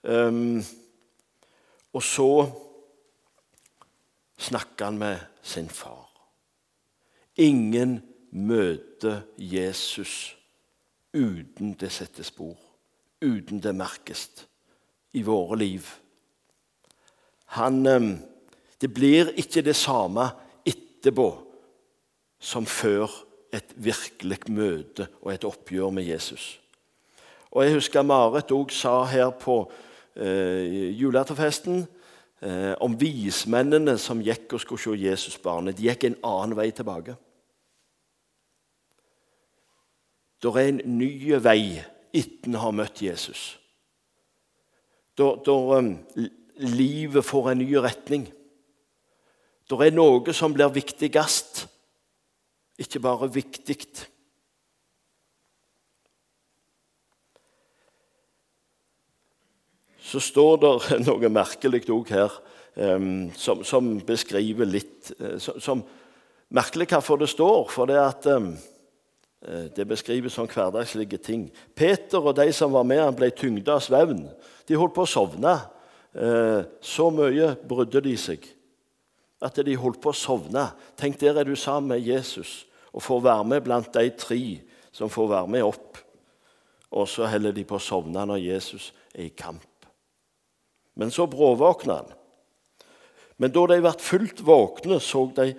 Um, 0.08 0.64
og 1.92 2.04
så 2.04 2.32
snakker 4.40 4.88
han 4.88 5.04
med 5.04 5.20
sin 5.44 5.68
far. 5.68 6.08
Ingen 7.44 8.00
møter 8.32 9.26
Jesus 9.36 10.38
uten 11.12 11.76
det 11.76 11.92
setter 11.92 12.24
spor, 12.24 12.56
uten 13.20 13.60
det 13.60 13.76
merkes 13.76 14.30
i 15.14 15.24
våre 15.24 15.58
liv. 15.60 15.88
Han, 17.58 17.84
det 18.82 18.90
blir 18.94 19.32
ikke 19.40 19.64
det 19.64 19.76
samme 19.76 20.28
etterpå 20.68 21.30
som 22.40 22.66
før 22.66 23.12
et 23.56 23.74
virkelig 23.76 24.40
møte 24.52 25.08
og 25.22 25.32
et 25.34 25.46
oppgjør 25.48 25.94
med 25.96 26.04
Jesus. 26.04 26.58
Og 27.52 27.64
Jeg 27.64 27.78
husker 27.78 28.04
Marit 28.04 28.52
òg 28.52 28.74
sa 28.76 29.04
her 29.08 29.32
på 29.40 29.62
eh, 30.16 30.92
juleaftenfesten 31.00 31.86
eh, 32.42 32.74
om 32.84 32.98
vismennene 33.00 33.96
som 33.98 34.22
gikk 34.22 34.58
og 34.58 34.62
skulle 34.62 34.84
se 34.84 35.08
Jesusbarnet. 35.08 35.78
De 35.78 35.88
gikk 35.88 36.04
en 36.10 36.20
annen 36.28 36.58
vei 36.60 36.70
tilbake. 36.76 37.16
Det 40.38 40.52
er 40.54 40.68
en 40.70 40.84
ny 41.00 41.40
vei 41.42 41.80
etter 42.14 42.54
å 42.54 42.68
ha 42.68 42.74
møtt 42.76 43.02
Jesus. 43.02 43.56
Da, 45.18 45.32
da 45.46 45.56
um, 45.80 45.96
livet 46.78 47.26
får 47.26 47.52
en 47.52 47.62
ny 47.64 47.72
retning. 47.82 48.28
Det 49.68 49.80
er 49.84 49.96
noe 49.96 50.36
som 50.36 50.54
blir 50.56 50.70
viktigst, 50.72 51.66
ikke 52.80 53.02
bare 53.04 53.28
viktig. 53.34 53.80
Så 60.08 60.22
står 60.24 60.62
det 60.64 60.74
noe 61.08 61.34
merkelig 61.34 61.84
òg 61.92 62.14
her 62.14 62.38
um, 62.78 63.28
som, 63.36 63.66
som, 63.68 63.98
beskriver 64.08 64.70
litt 64.70 65.12
uh, 65.20 65.38
som, 65.42 65.60
som, 65.60 65.88
Merkelig 66.48 66.86
hvorfor 66.94 67.18
det 67.20 67.28
står, 67.28 67.66
for 67.68 67.90
det 67.90 67.98
at 68.00 68.26
um, 68.32 68.54
det 69.76 69.86
beskrives 69.86 70.34
som 70.34 70.48
hverdagslige 70.50 71.20
ting. 71.22 71.44
Peter 71.78 72.24
og 72.24 72.36
de 72.40 72.50
som 72.56 72.74
var 72.74 72.86
med 72.90 73.04
han 73.04 73.16
ble 73.16 73.30
tyngde 73.32 73.70
av 73.70 73.84
svevn. 73.86 74.24
De 74.66 74.78
holdt 74.80 74.96
på 74.96 75.06
å 75.06 75.10
sovne. 75.10 75.54
Eh, 76.18 76.64
så 76.82 77.10
mye 77.14 77.52
brydde 77.70 78.02
de 78.08 78.16
seg 78.18 78.48
at 79.46 79.60
de 79.62 79.76
holdt 79.78 80.02
på 80.02 80.10
å 80.10 80.18
sovne. 80.18 80.64
Tenk, 80.98 81.20
der 81.22 81.38
er 81.38 81.46
du 81.46 81.54
sammen 81.56 81.94
med 81.94 82.02
Jesus 82.02 82.66
og 82.90 83.04
får 83.06 83.22
være 83.28 83.46
med 83.52 83.66
blant 83.68 83.92
de 83.94 84.10
tre 84.18 84.42
som 84.96 85.12
får 85.14 85.30
være 85.36 85.52
med 85.54 85.68
opp. 85.68 86.00
Og 86.98 87.06
så 87.12 87.28
holder 87.30 87.54
de 87.54 87.66
på 87.68 87.78
å 87.78 87.84
sovne 87.84 88.24
når 88.26 88.42
Jesus 88.42 88.90
er 89.14 89.28
i 89.28 89.36
kamp. 89.38 89.68
Men 90.98 91.14
så 91.14 91.28
bråvåkna 91.30 92.00
han. 92.00 92.14
Men 93.38 93.54
da 93.54 93.68
de 93.70 93.78
ble 93.84 93.94
fullt 94.02 94.42
våkne, 94.42 94.98
så 95.04 95.28
de 95.38 95.52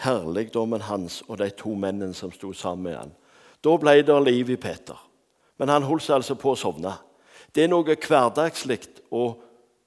herligdommen 0.00 0.86
hans 0.88 1.20
og 1.26 1.42
de 1.42 1.50
to 1.52 1.74
mennene 1.76 2.16
som 2.16 2.32
sto 2.32 2.54
sammen 2.56 2.88
med 2.88 2.96
han. 2.96 3.12
Da 3.66 3.74
ble 3.82 3.98
det 4.06 4.16
liv 4.22 4.52
i 4.54 4.60
Peter. 4.60 4.98
Men 5.58 5.72
han 5.72 5.86
holdt 5.88 6.06
seg 6.06 6.20
altså 6.20 6.36
på 6.38 6.52
å 6.52 6.58
sovne. 6.58 6.92
Det 7.50 7.64
er 7.64 7.72
noe 7.72 7.96
hverdagslig 7.96 8.82
og 9.16 9.40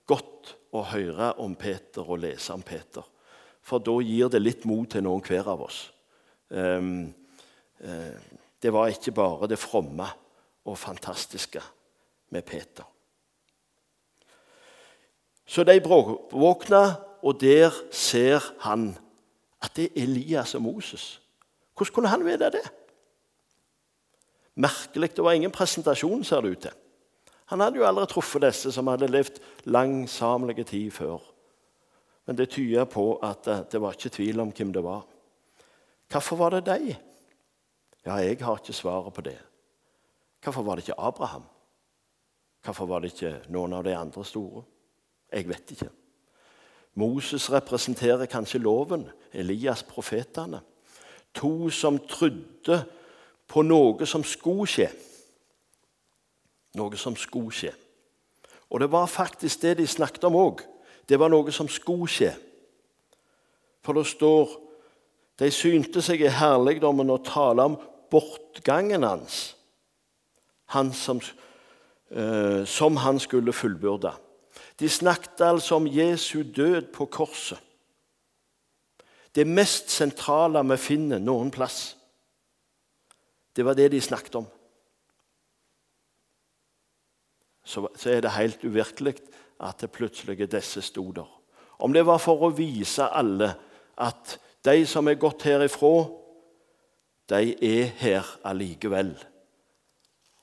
godt 0.09 0.55
å 0.75 0.83
høre 0.91 1.31
om 1.39 1.55
Peter 1.55 2.03
og 2.03 2.19
lese 2.24 2.53
om 2.55 2.65
Peter. 2.65 3.05
For 3.63 3.81
da 3.83 3.95
gir 4.03 4.31
det 4.33 4.41
litt 4.41 4.65
mot 4.67 4.89
til 4.89 5.05
noen 5.05 5.24
hver 5.24 5.48
av 5.53 5.62
oss. 5.63 5.83
Um, 6.50 7.12
uh, 7.86 8.15
det 8.59 8.74
var 8.74 8.89
ikke 8.91 9.13
bare 9.15 9.48
det 9.51 9.59
fromme 9.62 10.07
og 10.65 10.77
fantastiske 10.77 11.62
med 12.33 12.45
Peter. 12.45 12.88
Så 15.50 15.63
de 15.65 15.77
våkna, 15.81 16.81
og 17.21 17.39
der 17.41 17.74
ser 17.91 18.43
han 18.65 18.91
at 19.63 19.74
det 19.77 19.89
er 19.89 20.03
Elias 20.03 20.53
og 20.57 20.65
Moses. 20.65 21.19
Hvordan 21.77 21.95
kunne 21.95 22.12
han 22.12 22.25
vite 22.25 22.51
det? 22.53 22.65
Merkelig. 24.60 25.16
Det 25.16 25.24
var 25.24 25.38
ingen 25.38 25.54
presentasjon, 25.56 26.24
ser 26.28 26.44
det 26.44 26.54
ut 26.54 26.63
til. 26.68 26.78
Han 27.50 27.63
hadde 27.63 27.80
jo 27.80 27.86
aldri 27.88 28.06
truffet 28.12 28.44
disse 28.44 28.72
som 28.75 28.89
hadde 28.92 29.10
levd 29.10 29.39
langsamlige 29.72 30.68
tid 30.70 30.92
før. 30.94 31.24
Men 32.28 32.38
det 32.38 32.51
tyder 32.54 32.86
på 32.86 33.16
at 33.25 33.48
eh, 33.50 33.63
det 33.72 33.80
var 33.82 33.96
ikke 33.96 34.12
tvil 34.13 34.44
om 34.44 34.51
hvem 34.54 34.74
det 34.75 34.84
var. 34.86 35.06
Hvorfor 36.12 36.38
var 36.38 36.54
det 36.54 36.66
de? 36.68 36.96
Ja, 38.06 38.20
jeg 38.22 38.38
har 38.42 38.60
ikke 38.60 38.75
svaret 38.75 39.13
på 39.13 39.24
det. 39.25 39.38
Hvorfor 40.44 40.62
var 40.63 40.75
det 40.75 40.86
ikke 40.86 41.00
Abraham? 41.00 41.48
Hvorfor 42.63 42.86
var 42.86 43.01
det 43.01 43.13
ikke 43.13 43.34
noen 43.50 43.74
av 43.74 43.84
de 43.88 43.96
andre 43.96 44.25
store? 44.25 44.63
Jeg 45.34 45.48
vet 45.50 45.74
ikke. 45.74 45.89
Moses 47.00 47.50
representerer 47.51 48.30
kanskje 48.30 48.62
loven, 48.62 49.08
Elias 49.34 49.84
profetene. 49.84 50.62
To 51.34 51.70
som 51.70 52.00
trodde 52.10 52.84
på 53.50 53.63
noe 53.65 54.06
som 54.08 54.24
skulle 54.24 54.68
skje 54.70 54.89
noe 56.77 56.98
som 57.00 57.15
skulle 57.18 57.53
skje. 57.56 57.74
Og 58.70 58.82
det 58.84 58.89
var 58.91 59.10
faktisk 59.10 59.63
det 59.63 59.77
de 59.79 59.88
snakket 59.89 60.27
om 60.29 60.38
òg. 60.38 60.63
Det 61.10 61.18
var 61.20 61.32
noe 61.32 61.51
som 61.53 61.70
skulle 61.72 62.10
skje. 62.10 62.34
For 63.86 63.98
det 63.98 64.08
står 64.08 64.58
De 65.39 65.48
synte 65.56 66.01
seg 66.03 66.20
i 66.20 66.32
herligdommen 66.36 67.13
å 67.13 67.22
tale 67.24 67.63
om 67.63 67.77
bortgangen 68.12 69.06
hans, 69.08 69.56
han 70.75 70.91
som, 70.91 71.22
eh, 72.12 72.65
som 72.65 72.98
han 72.98 73.20
skulle 73.24 73.53
fullbyrde. 73.53 74.12
De 74.75 74.89
snakket 74.89 75.39
altså 75.39 75.77
om 75.77 75.88
Jesu 75.88 76.44
død 76.44 76.91
på 76.91 77.06
korset. 77.06 77.58
Det 79.32 79.48
mest 79.48 79.89
sentrale 79.89 80.60
vi 80.74 80.77
finner 80.77 81.20
noen 81.20 81.51
plass. 81.51 81.96
Det 83.56 83.65
var 83.65 83.74
det 83.74 83.91
de 83.91 84.01
snakket 84.01 84.36
om 84.36 84.48
så, 87.70 87.88
så 87.96 88.10
er 88.10 88.24
det 88.25 88.34
helt 88.34 88.63
uvirkelig 88.65 89.15
at 89.62 89.82
det 89.82 89.91
plutselig 89.94 90.48
disse 90.51 90.82
sto 90.82 91.12
der. 91.12 91.27
Om 91.79 91.94
det 91.94 92.06
var 92.08 92.18
for 92.22 92.48
å 92.48 92.53
vise 92.56 93.06
alle 93.06 93.51
at 94.00 94.38
de 94.65 94.86
som 94.89 95.08
er 95.08 95.20
gått 95.20 95.46
herifra, 95.48 96.08
de 97.29 97.53
er 97.62 97.91
her 98.00 98.25
allikevel. 98.48 99.13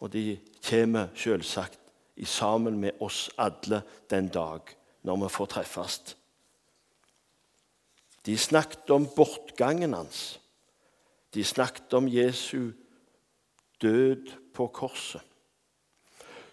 Og 0.00 0.12
de 0.12 0.38
kommer 0.68 1.10
selvsagt 1.16 1.80
sammen 2.24 2.78
med 2.80 3.02
oss 3.04 3.26
alle 3.38 3.82
den 4.10 4.28
dag 4.32 4.70
når 5.04 5.24
vi 5.24 5.32
får 5.34 5.50
treffes. 5.52 5.98
De 8.26 8.36
snakket 8.38 8.90
om 8.90 9.06
bortgangen 9.16 9.94
hans. 9.94 10.38
De 11.34 11.44
snakket 11.44 11.92
om 11.94 12.08
Jesu 12.08 12.72
død 13.82 14.32
på 14.54 14.66
korset. 14.66 15.22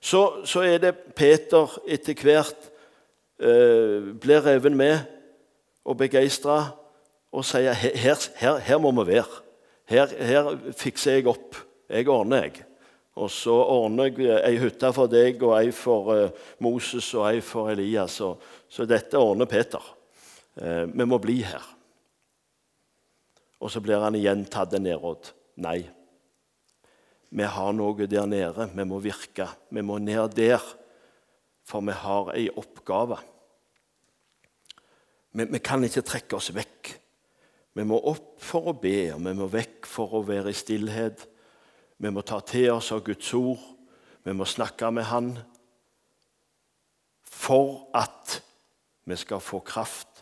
Så, 0.04 0.46
så 0.46 0.66
er 0.68 0.82
det 0.84 0.96
Peter 1.16 1.70
etter 1.88 2.18
hvert 2.20 2.70
eh, 3.40 4.12
blir 4.20 4.44
revet 4.44 4.76
med 4.76 5.06
og 5.88 5.98
begeistra 6.02 6.58
og 7.34 7.46
sier 7.48 7.74
her, 7.74 8.20
her, 8.36 8.60
her, 8.60 8.78
må 8.78 8.92
vi 9.00 9.14
være. 9.14 9.42
Her, 9.90 10.12
her, 10.20 10.52
fikser 10.78 11.18
jeg 11.18 11.28
opp. 11.32 11.58
Jeg 11.90 12.08
ordner, 12.12 12.44
jeg. 12.44 12.66
Og 13.16 13.30
så 13.32 13.54
ordner 13.54 14.12
jeg 14.18 14.42
ei 14.44 14.60
hytte 14.62 14.90
for 14.94 15.10
deg 15.10 15.42
og 15.46 15.56
ei 15.60 15.72
for 15.76 16.12
uh, 16.14 16.46
Moses 16.64 17.08
og 17.14 17.28
ei 17.30 17.42
for 17.46 17.72
Elias. 17.74 18.20
Så, 18.20 18.34
så 18.70 18.86
dette 18.90 19.20
ordner 19.20 19.50
Peter. 19.50 19.84
Eh, 20.60 20.86
vi 20.94 21.06
må 21.10 21.18
bli 21.22 21.40
her. 21.46 21.66
Og 23.64 23.72
så 23.72 23.82
blir 23.82 24.02
han 24.04 24.18
igjen 24.18 24.46
tatt 24.52 24.74
en 24.76 24.86
nedråd. 24.86 25.32
Nei. 25.64 25.80
Vi 27.34 27.46
har 27.50 27.74
noe 27.74 28.06
der 28.06 28.28
nede. 28.30 28.68
Vi 28.76 28.86
må 28.86 29.00
virke. 29.02 29.48
Vi 29.74 29.82
må 29.82 29.98
ned 29.98 30.36
der, 30.38 30.62
for 31.66 31.82
vi 31.82 31.96
har 31.98 32.34
ei 32.36 32.50
oppgave. 32.54 33.18
Men 35.34 35.50
vi 35.50 35.62
kan 35.66 35.82
ikke 35.84 36.06
trekke 36.06 36.38
oss 36.38 36.52
vekk. 36.54 36.92
Vi 37.74 37.86
må 37.90 37.98
opp 37.98 38.38
for 38.44 38.70
å 38.70 38.76
be, 38.78 39.16
og 39.16 39.24
vi 39.26 39.34
må 39.34 39.50
vekk 39.50 39.90
for 39.90 40.20
å 40.20 40.26
være 40.28 40.54
i 40.54 40.58
stillhet. 40.58 41.26
Vi 41.98 42.12
må 42.14 42.22
ta 42.22 42.38
til 42.46 42.70
oss 42.76 42.92
av 42.94 43.02
Guds 43.08 43.34
ord. 43.34 43.62
Vi 44.24 44.36
må 44.38 44.46
snakke 44.46 44.92
med 44.94 45.10
Han 45.10 45.34
for 47.34 47.90
at 47.98 48.38
vi 49.10 49.18
skal 49.20 49.42
få 49.44 49.60
kraft 49.66 50.22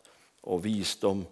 og 0.50 0.64
visdom 0.64 1.26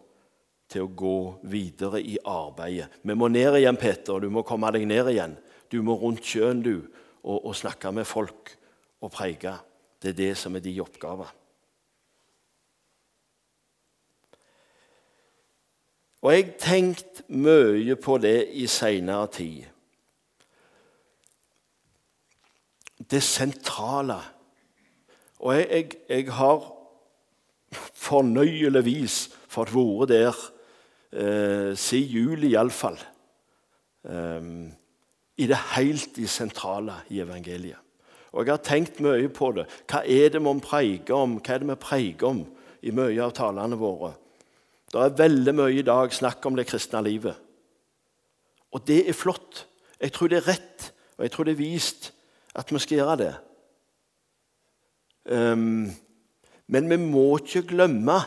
til 0.69 0.85
å 0.85 0.91
gå 0.93 1.19
videre 1.49 2.01
i 2.03 2.17
arbeidet. 2.19 2.99
Vi 3.01 3.15
må 3.17 3.29
ned 3.31 3.55
igjen, 3.57 3.79
Peter. 3.79 4.19
Du 4.21 4.29
må 4.29 4.43
komme 4.45 4.69
deg 4.75 4.85
ned 4.85 5.09
igjen. 5.09 5.37
Du 5.71 5.81
må 5.85 5.95
rundt 5.95 6.25
sjøen 6.25 6.63
du, 6.65 6.87
og, 7.23 7.45
og 7.45 7.55
snakke 7.55 7.91
med 7.93 8.07
folk 8.09 8.55
og 9.01 9.11
preike. 9.11 9.53
Det 10.01 10.13
er 10.13 10.17
det 10.17 10.31
som 10.37 10.55
er 10.55 10.63
din 10.63 10.81
oppgave. 10.81 11.27
Og 16.21 16.33
jeg 16.33 16.45
har 16.45 16.55
tenkt 16.59 17.21
mye 17.31 17.95
på 17.95 18.17
det 18.19 18.49
i 18.59 18.65
seinere 18.67 19.27
tid. 19.31 19.63
Det 23.09 23.23
sentrale. 23.23 24.19
Og 25.39 25.55
jeg, 25.55 25.67
jeg, 25.71 25.91
jeg 26.09 26.33
har 26.35 26.65
fornøyeligvis 27.71 29.29
fått 29.47 29.71
vært 29.71 30.11
der 30.11 30.41
eh, 31.15 31.71
siden 31.79 32.11
juli 32.11 32.51
iallfall. 32.51 32.99
Um, 34.03 34.71
i 35.39 35.47
det 35.47 35.59
helt 35.75 36.17
i 36.19 36.27
sentrale 36.27 36.99
i 37.09 37.21
evangeliet. 37.23 37.79
Og 38.31 38.45
Jeg 38.45 38.53
har 38.53 38.63
tenkt 38.63 38.99
mye 39.01 39.29
på 39.33 39.51
det. 39.57 39.65
Hva 39.89 40.03
er 40.05 40.29
det 40.29 40.41
vi 40.43 40.53
preger 40.61 41.15
om? 41.15 41.39
Hva 41.39 41.55
er 41.55 41.63
det 41.63 41.69
vi 41.71 41.77
preger 41.81 42.27
om 42.29 42.43
i 42.85 42.91
mye 42.93 43.23
av 43.23 43.33
talene 43.33 43.79
våre? 43.79 44.13
Det 44.89 45.01
er 45.01 45.17
veldig 45.17 45.53
mye 45.57 45.79
i 45.79 45.85
dag 45.85 46.13
snakk 46.13 46.45
om 46.45 46.57
det 46.57 46.67
kristne 46.69 47.01
livet. 47.05 47.37
Og 48.73 48.85
det 48.85 49.01
er 49.09 49.17
flott. 49.17 49.65
Jeg 49.99 50.13
tror 50.13 50.29
det 50.29 50.39
er 50.39 50.49
rett, 50.51 50.91
og 51.17 51.25
jeg 51.25 51.33
tror 51.33 51.47
det 51.47 51.55
er 51.55 51.63
vist 51.63 52.11
at 52.55 52.69
vi 52.71 52.81
skal 52.81 53.01
gjøre 53.01 53.17
det. 53.23 53.33
Um, 55.29 55.89
men 56.67 56.89
vi 56.89 56.97
må 57.01 57.25
ikke 57.39 57.65
glemme 57.73 58.17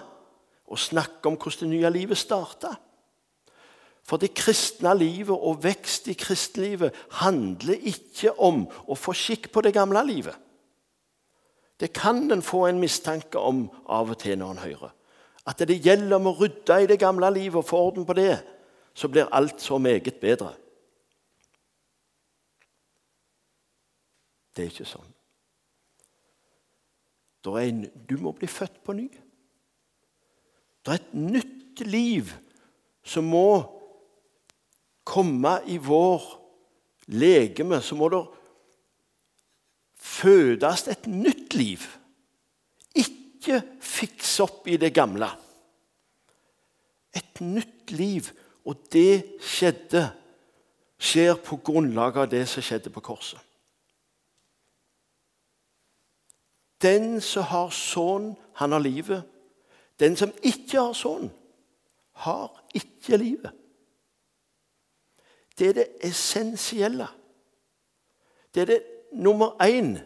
å 0.67 0.79
snakke 0.79 1.31
om 1.31 1.39
hvordan 1.39 1.71
det 1.71 1.77
nye 1.77 1.93
livet 1.95 2.19
starta. 2.19 2.75
For 4.03 4.19
det 4.19 4.35
kristne 4.35 4.95
livet 4.99 5.35
og 5.35 5.63
vekst 5.63 6.09
i 6.11 6.17
kristenlivet 6.19 6.97
handler 7.23 7.79
ikke 7.87 8.35
om 8.43 8.65
å 8.91 8.97
få 8.99 9.15
skikk 9.15 9.53
på 9.55 9.63
det 9.63 9.75
gamle 9.77 10.03
livet. 10.09 10.35
Det 11.81 11.93
kan 11.95 12.31
en 12.31 12.43
få 12.43 12.67
en 12.67 12.81
mistanke 12.83 13.39
om 13.39 13.65
av 13.91 14.11
og 14.15 14.19
til 14.23 14.39
når 14.39 14.51
en 14.51 14.65
hører. 14.65 14.91
At 15.47 15.63
det 15.67 15.81
gjelder 15.83 16.19
om 16.19 16.29
å 16.31 16.37
rydde 16.39 16.83
i 16.83 16.91
det 16.91 16.99
gamle 17.03 17.31
livet 17.35 17.59
og 17.59 17.67
få 17.67 17.81
orden 17.89 18.07
på 18.07 18.15
det. 18.19 18.37
Så 18.95 19.09
blir 19.09 19.31
alt 19.33 19.63
så 19.63 19.79
meget 19.79 20.21
bedre. 20.23 20.53
Det 24.53 24.67
er 24.67 24.71
ikke 24.71 24.87
sånn. 24.87 25.11
En, 27.43 27.87
du 28.07 28.19
må 28.23 28.31
bli 28.37 28.47
født 28.47 28.83
på 28.87 28.95
ny. 28.95 29.09
Det 30.83 30.93
er 30.93 31.01
et 31.01 31.15
nytt 31.15 31.83
liv 31.87 32.31
som 33.03 33.27
må 33.27 33.49
komme 35.05 35.59
i 35.67 35.79
vår 35.83 36.23
legeme, 37.07 37.81
så 37.83 37.97
må 37.99 38.09
det 38.13 38.23
fødes 40.03 40.87
et 40.91 41.07
nytt 41.07 41.55
liv. 41.55 41.85
Ikke 42.95 43.63
fikse 43.83 44.45
opp 44.47 44.69
i 44.71 44.79
det 44.81 44.93
gamle. 44.95 45.29
Et 47.15 47.41
nytt 47.41 47.93
liv. 47.95 48.31
Og 48.65 48.79
det 48.95 49.39
skjedde, 49.43 50.05
skjer 51.03 51.35
på 51.43 51.59
grunnlag 51.67 52.21
av 52.23 52.29
det 52.31 52.45
som 52.51 52.63
skjedde 52.63 52.93
på 52.95 53.03
korset. 53.03 53.41
Den 56.83 57.21
som 57.23 57.47
har 57.47 57.71
sønn, 57.75 58.33
han 58.59 58.75
har 58.75 58.83
livet. 58.83 59.23
Den 59.99 60.17
som 60.19 60.33
ikke 60.43 60.81
har 60.81 60.95
sønn, 60.99 61.29
har 62.27 62.51
ikke 62.75 63.19
livet. 63.19 63.62
Det 65.59 65.69
er 65.69 65.73
det 65.73 65.89
essensielle. 66.01 67.07
Det 68.55 68.61
er 68.61 68.67
det 68.67 68.83
nummer 69.13 69.57
én. 69.63 69.99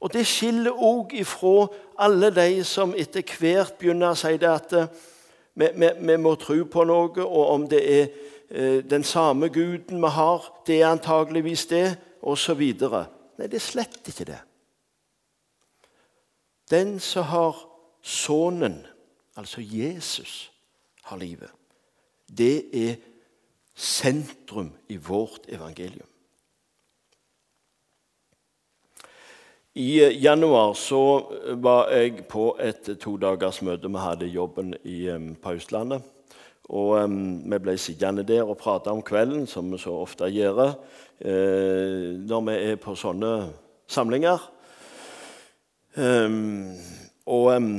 Og 0.00 0.12
det 0.12 0.26
skiller 0.26 0.76
òg 0.76 1.14
ifra 1.16 1.66
alle 1.98 2.30
de 2.30 2.64
som 2.64 2.94
etter 2.96 3.24
hvert 3.38 3.78
begynner 3.80 4.12
å 4.12 4.18
si 4.18 4.36
det 4.36 4.50
at 4.50 4.74
eh, 4.76 4.90
vi, 5.56 5.70
vi, 5.72 5.88
vi 6.00 6.16
må 6.20 6.34
tro 6.36 6.58
på 6.68 6.84
noe, 6.84 7.24
og 7.24 7.52
om 7.54 7.64
det 7.68 7.80
er 7.80 8.02
eh, 8.50 8.82
den 8.84 9.04
samme 9.04 9.48
guden 9.48 10.02
vi 10.02 10.10
har, 10.12 10.50
det 10.66 10.82
er 10.82 10.90
antageligvis 10.90 11.66
det, 11.72 11.86
osv. 12.22 12.60
Nei, 12.60 13.48
det 13.48 13.56
er 13.56 13.64
slett 13.64 14.12
ikke 14.12 14.28
det. 14.28 14.42
Den 16.70 16.98
som 17.00 17.24
har 17.30 17.64
Sønnen, 18.06 18.84
altså 19.34 19.60
Jesus, 19.60 20.52
har 21.02 21.18
livet. 21.18 21.50
Det 22.38 22.68
er 22.70 22.94
sentrum 23.76 24.72
i 24.88 24.96
vårt 24.96 25.48
evangelium. 25.48 26.08
I 29.76 30.04
eh, 30.04 30.22
januar 30.24 30.74
så 30.74 31.32
var 31.60 31.90
jeg 31.92 32.24
på 32.32 32.54
et 32.60 32.88
todagers 33.00 33.60
møte. 33.62 33.90
Vi 33.92 34.00
hadde 34.00 34.32
jobben 34.32 34.72
i, 34.88 35.04
på 35.42 35.52
Østlandet. 35.58 36.00
Og 36.72 36.96
um, 37.04 37.44
Vi 37.46 37.58
ble 37.62 37.76
sittende 37.78 38.24
der 38.26 38.48
og 38.48 38.56
prate 38.58 38.90
om 38.90 39.02
kvelden, 39.04 39.46
som 39.46 39.68
vi 39.70 39.78
så 39.78 39.92
ofte 40.00 40.30
gjør 40.32 40.62
eh, 41.20 42.16
når 42.26 42.46
vi 42.48 42.56
er 42.72 42.80
på 42.80 42.96
sånne 42.98 43.52
samlinger. 43.86 44.40
Um, 45.96 46.72
og 47.26 47.52
um, 47.54 47.70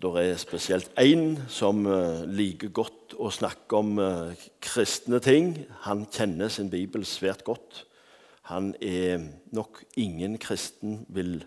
det 0.00 0.12
er 0.22 0.38
spesielt 0.40 0.92
én 1.00 1.40
som 1.48 1.82
uh, 1.86 2.22
liker 2.28 2.70
godt 2.72 2.99
å 3.18 3.30
snakke 3.34 3.78
om 3.78 3.98
uh, 3.98 4.34
kristne 4.62 5.20
ting. 5.24 5.54
Han 5.86 6.06
kjenner 6.12 6.52
sin 6.52 6.70
bibel 6.72 7.06
svært 7.08 7.44
godt. 7.46 7.84
Han 8.50 8.72
er 8.82 9.22
nok 9.54 9.82
ingen 10.00 10.38
kristen, 10.42 11.04
vil 11.08 11.40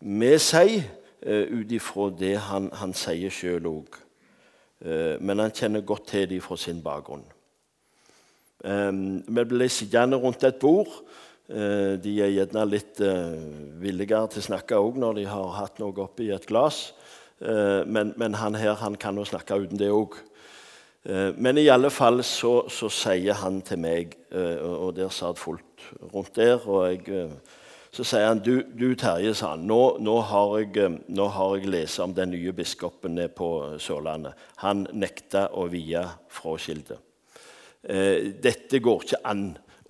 vi 0.00 0.32
si, 0.42 0.80
uh, 0.80 1.44
ut 1.52 1.72
ifra 1.72 2.08
det 2.18 2.36
han, 2.48 2.70
han 2.80 2.96
sier 2.96 3.32
sjøl 3.32 3.68
òg. 3.70 4.00
Uh, 4.82 5.16
men 5.20 5.42
han 5.42 5.54
kjenner 5.54 5.84
godt 5.86 6.10
til 6.14 6.28
dem 6.30 6.42
fra 6.44 6.58
sin 6.60 6.82
bakgrunn. 6.84 7.24
Um, 8.62 9.22
vi 9.26 9.42
ble 9.50 9.66
sittende 9.70 10.18
rundt 10.22 10.44
et 10.46 10.60
bord. 10.62 10.90
Uh, 11.50 11.98
de 11.98 12.12
er 12.22 12.30
gjerne 12.30 12.62
litt 12.70 13.00
uh, 13.02 13.34
villigere 13.82 14.30
til 14.30 14.42
å 14.42 14.46
snakke 14.46 14.78
òg 14.78 15.00
når 15.02 15.18
de 15.18 15.24
har 15.26 15.56
hatt 15.56 15.80
noe 15.82 16.04
oppi 16.04 16.30
et 16.34 16.46
glass. 16.46 16.90
Men, 17.42 18.12
men, 18.14 18.36
han 18.38 18.54
her 18.54 18.76
han 18.78 18.94
kan 18.94 19.16
jo 19.18 19.24
snakke 19.26 19.56
uten 19.64 19.80
det 19.80 19.88
òg. 19.90 20.14
Eh, 21.04 21.32
men 21.36 21.58
i 21.58 21.68
alle 21.72 21.90
fall 21.90 22.22
så, 22.26 22.68
så 22.70 22.90
sier 22.92 23.40
han 23.42 23.60
til 23.66 23.80
meg, 23.82 24.14
eh, 24.30 24.62
og 24.62 24.94
der 24.96 25.10
satt 25.10 25.40
folk 25.40 25.82
rundt 26.12 26.36
der, 26.38 26.62
og 26.62 26.86
jeg 26.92 27.08
eh, 27.24 27.58
Så 27.92 28.06
sier 28.08 28.24
han 28.24 28.38
du, 28.40 28.62
du 28.72 28.94
Terje, 28.96 29.34
sa 29.36 29.50
han, 29.50 29.66
nå, 29.68 29.98
nå, 30.00 30.14
har 30.24 30.54
jeg, 30.62 30.94
nå 31.12 31.26
har 31.28 31.58
jeg 31.58 31.68
lest 31.68 32.00
om 32.00 32.14
den 32.16 32.30
nye 32.32 32.54
biskopen 32.56 33.20
på 33.36 33.48
Sørlandet. 33.76 34.32
Han 34.64 34.86
nekta 34.92 35.50
å 35.52 35.66
vie 35.68 36.06
kilde.» 36.58 36.98
dette 37.82 38.78
går 38.78 39.00
ikke 39.02 39.18
an 39.26 39.40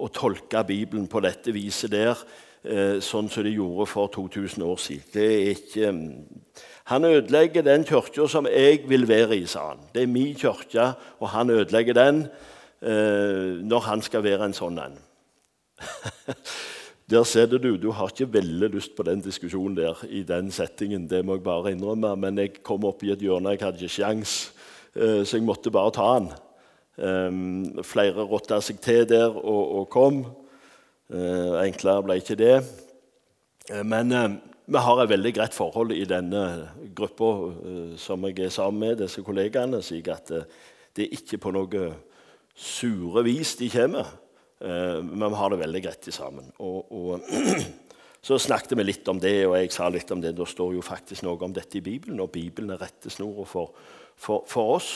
å 0.00 0.06
tolke 0.08 0.62
Bibelen 0.64 1.04
på 1.06 1.20
dette 1.20 1.52
viset 1.52 1.92
der, 1.92 2.16
sånn 2.62 3.26
som 3.26 3.42
de 3.42 3.50
gjorde 3.56 3.88
for 3.90 4.12
2000 4.14 4.62
år 4.62 4.76
siden. 4.78 5.32
Ikke... 5.56 5.90
Mm, 5.90 6.42
han 6.84 7.04
ødelegger 7.04 7.62
den 7.62 7.84
kirka 7.84 8.26
som 8.28 8.46
jeg 8.46 8.82
vil 8.88 9.06
være 9.08 9.36
i, 9.36 9.46
sa 9.46 9.68
han. 9.72 9.82
Det 9.94 10.02
er 10.02 10.10
min 10.10 10.34
kirke, 10.34 10.92
og 11.20 11.28
han 11.28 11.50
ødelegger 11.50 11.94
den 11.94 12.26
eh, 12.82 13.62
når 13.62 13.86
han 13.86 14.02
skal 14.02 14.24
være 14.24 14.50
en 14.50 14.56
sånn 14.56 14.80
en. 14.82 14.98
Der 17.10 17.26
ser 17.28 17.46
du, 17.46 17.76
du 17.76 17.90
har 17.90 18.08
ikke 18.08 18.32
veldig 18.32 18.68
lyst 18.72 18.94
på 18.96 19.04
den 19.04 19.20
diskusjonen 19.20 19.74
der 19.76 19.98
i 20.08 20.22
den 20.22 20.50
settingen. 20.50 21.08
Det 21.10 21.24
må 21.24 21.34
jeg 21.34 21.42
bare 21.44 21.72
innrømme. 21.74 22.14
Men 22.16 22.38
jeg 22.38 22.62
kom 22.64 22.86
opp 22.88 23.02
i 23.04 23.10
et 23.12 23.20
hjørne, 23.20 23.52
jeg 23.52 23.60
hadde 23.60 23.82
ikke 23.82 23.96
sjans, 23.98 24.52
eh, 24.96 25.20
så 25.24 25.36
jeg 25.36 25.44
måtte 25.44 25.70
bare 25.70 25.92
ta 25.92 26.06
den. 26.18 26.30
Um, 26.96 27.82
flere 27.84 28.24
rotta 28.28 28.60
seg 28.60 28.80
til 28.84 29.04
der 29.08 29.28
og, 29.28 29.62
og 29.76 29.88
kom. 29.92 30.22
Uh, 31.10 31.58
enklere 31.64 32.04
ble 32.06 32.18
ikke 32.20 32.38
det. 32.38 32.54
Uh, 33.70 33.82
men 33.82 34.12
uh, 34.14 34.28
vi 34.72 34.84
har 34.86 35.02
et 35.02 35.10
veldig 35.10 35.34
greit 35.36 35.56
forhold 35.56 35.92
i 35.96 36.04
denne 36.08 36.42
gruppa 36.94 37.32
som 38.00 38.22
jeg 38.28 38.46
er 38.46 38.52
sammen 38.54 38.80
med, 38.86 39.00
disse 39.02 39.24
kollegaene. 39.26 39.82
slik 39.82 40.08
at 40.08 40.30
det 40.30 41.04
er 41.04 41.16
ikke 41.18 41.40
på 41.42 41.52
noe 41.52 41.88
sure 42.54 43.24
vis 43.26 43.56
de 43.58 43.68
kommer. 43.72 44.06
Eh, 44.62 45.02
men 45.02 45.30
vi 45.30 45.38
har 45.38 45.50
det 45.50 45.62
veldig 45.62 45.82
greit 45.84 46.08
sammen. 46.14 46.50
Og, 46.62 46.92
og 46.92 47.24
så 48.26 48.38
snakket 48.38 48.76
vi 48.78 48.86
litt 48.86 49.08
om 49.10 49.20
det, 49.22 49.34
og 49.48 49.56
jeg 49.58 49.72
sa 49.74 49.88
litt 49.90 50.10
om 50.14 50.22
det. 50.22 50.34
Da 50.38 50.46
står 50.48 50.76
jo 50.76 50.84
faktisk 50.86 51.26
noe 51.26 51.40
om 51.42 51.54
dette 51.54 51.80
i 51.80 51.84
Bibelen, 51.84 52.20
og 52.22 52.32
Bibelen 52.34 52.74
er 52.74 52.82
rettesnora 52.82 53.46
for, 53.48 53.74
for, 54.14 54.46
for, 54.50 54.76
oss. 54.78 54.92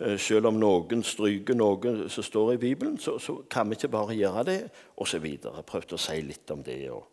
Eh, 0.00 0.18
selv 0.18 0.50
om 0.50 0.58
noen 0.58 1.04
stryker 1.06 1.54
noe 1.54 1.94
som 2.10 2.26
står 2.26 2.54
i 2.54 2.62
Bibelen, 2.62 2.98
så, 2.98 3.18
så 3.22 3.40
kan 3.50 3.70
vi 3.70 3.78
ikke 3.78 3.92
bare 3.94 4.18
gjøre 4.18 4.44
det. 4.48 4.60
Og 4.98 5.08
så. 5.08 5.20
Jeg 5.22 5.66
prøvde 5.66 5.98
å 5.98 6.04
si 6.04 6.20
litt 6.22 6.50
om 6.50 6.62
det. 6.66 6.82
og 6.90 7.06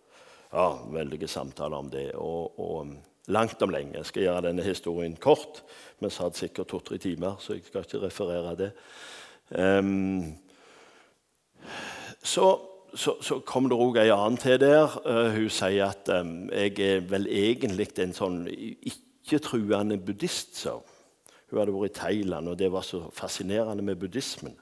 ja, 0.51 0.67
Veldige 0.91 1.29
samtaler 1.31 1.77
om 1.77 1.89
det. 1.93 2.11
og, 2.15 2.59
og 2.59 2.97
langt 3.31 3.61
om 3.61 3.69
lenge. 3.69 3.97
Jeg 3.97 4.05
skal 4.09 4.25
gjøre 4.25 4.45
denne 4.49 4.65
historien 4.65 5.15
kort. 5.15 5.61
Vi 5.99 6.09
satt 6.09 6.39
sikkert 6.39 6.71
to-tre 6.71 6.97
timer, 6.97 7.37
så 7.39 7.53
jeg 7.53 7.67
skal 7.67 7.85
ikke 7.85 8.01
referere 8.05 8.55
det. 8.57 8.71
Um, 9.51 10.33
så, 12.23 12.47
så, 12.95 13.17
så 13.21 13.39
kom 13.45 13.69
det 13.69 13.77
òg 13.77 13.99
ei 14.01 14.09
annen 14.13 14.39
til 14.41 14.57
der. 14.61 14.97
Uh, 15.05 15.29
hun 15.35 15.49
sier 15.53 15.91
at 15.91 16.09
um, 16.15 16.49
jeg 16.49 16.79
er 16.81 17.05
vel 17.09 17.27
egentlig 17.29 17.91
en 18.01 18.15
sånn 18.15 18.41
ikke-truende 18.49 19.99
buddhist. 20.01 20.55
Så. 20.63 20.79
Hun 21.51 21.59
hadde 21.59 21.75
vært 21.75 21.91
i 21.91 21.99
Thailand, 21.99 22.47
og 22.47 22.59
det 22.59 22.71
var 22.71 22.85
så 22.87 23.03
fascinerende 23.13 23.83
med 23.83 23.99
buddhismen. 23.99 24.55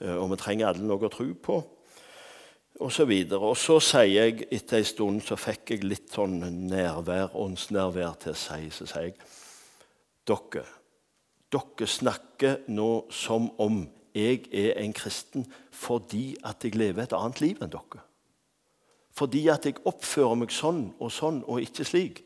Uh, 0.00 0.16
og 0.16 0.30
vi 0.32 0.38
trenger 0.40 0.70
alle 0.70 0.84
noe 0.84 1.08
å 1.08 1.12
tro 1.12 1.28
på. 1.36 1.58
Og 2.80 2.92
så, 2.92 3.06
videre. 3.08 3.40
og 3.40 3.56
så 3.56 3.78
sier 3.80 4.10
jeg 4.26 4.48
etter 4.52 4.82
en 4.82 4.88
stund 4.88 5.22
så 5.24 5.36
fikk 5.40 5.72
jeg 5.72 5.86
litt 5.86 6.10
sånn 6.12 6.42
nærvær, 6.68 7.32
åndsnærvær 7.32 8.18
til 8.20 8.34
å 8.34 8.36
si. 8.36 8.66
Så 8.68 8.88
sier 8.90 9.06
jeg 9.08 9.14
dere, 10.28 10.66
dere 11.52 11.88
snakker 11.88 12.66
nå 12.68 12.90
som 13.08 13.48
om 13.62 13.86
jeg 14.16 14.44
er 14.52 14.76
en 14.80 14.92
kristen 14.96 15.46
fordi 15.76 16.34
at 16.44 16.64
jeg 16.64 16.76
lever 16.76 17.06
et 17.06 17.16
annet 17.16 17.40
liv 17.40 17.64
enn 17.64 17.72
dere. 17.72 18.02
Fordi 19.16 19.46
at 19.48 19.64
jeg 19.64 19.80
oppfører 19.88 20.36
meg 20.36 20.52
sånn 20.52 20.90
og 21.00 21.12
sånn 21.12 21.40
og 21.48 21.64
ikke 21.64 21.88
slik. 21.88 22.25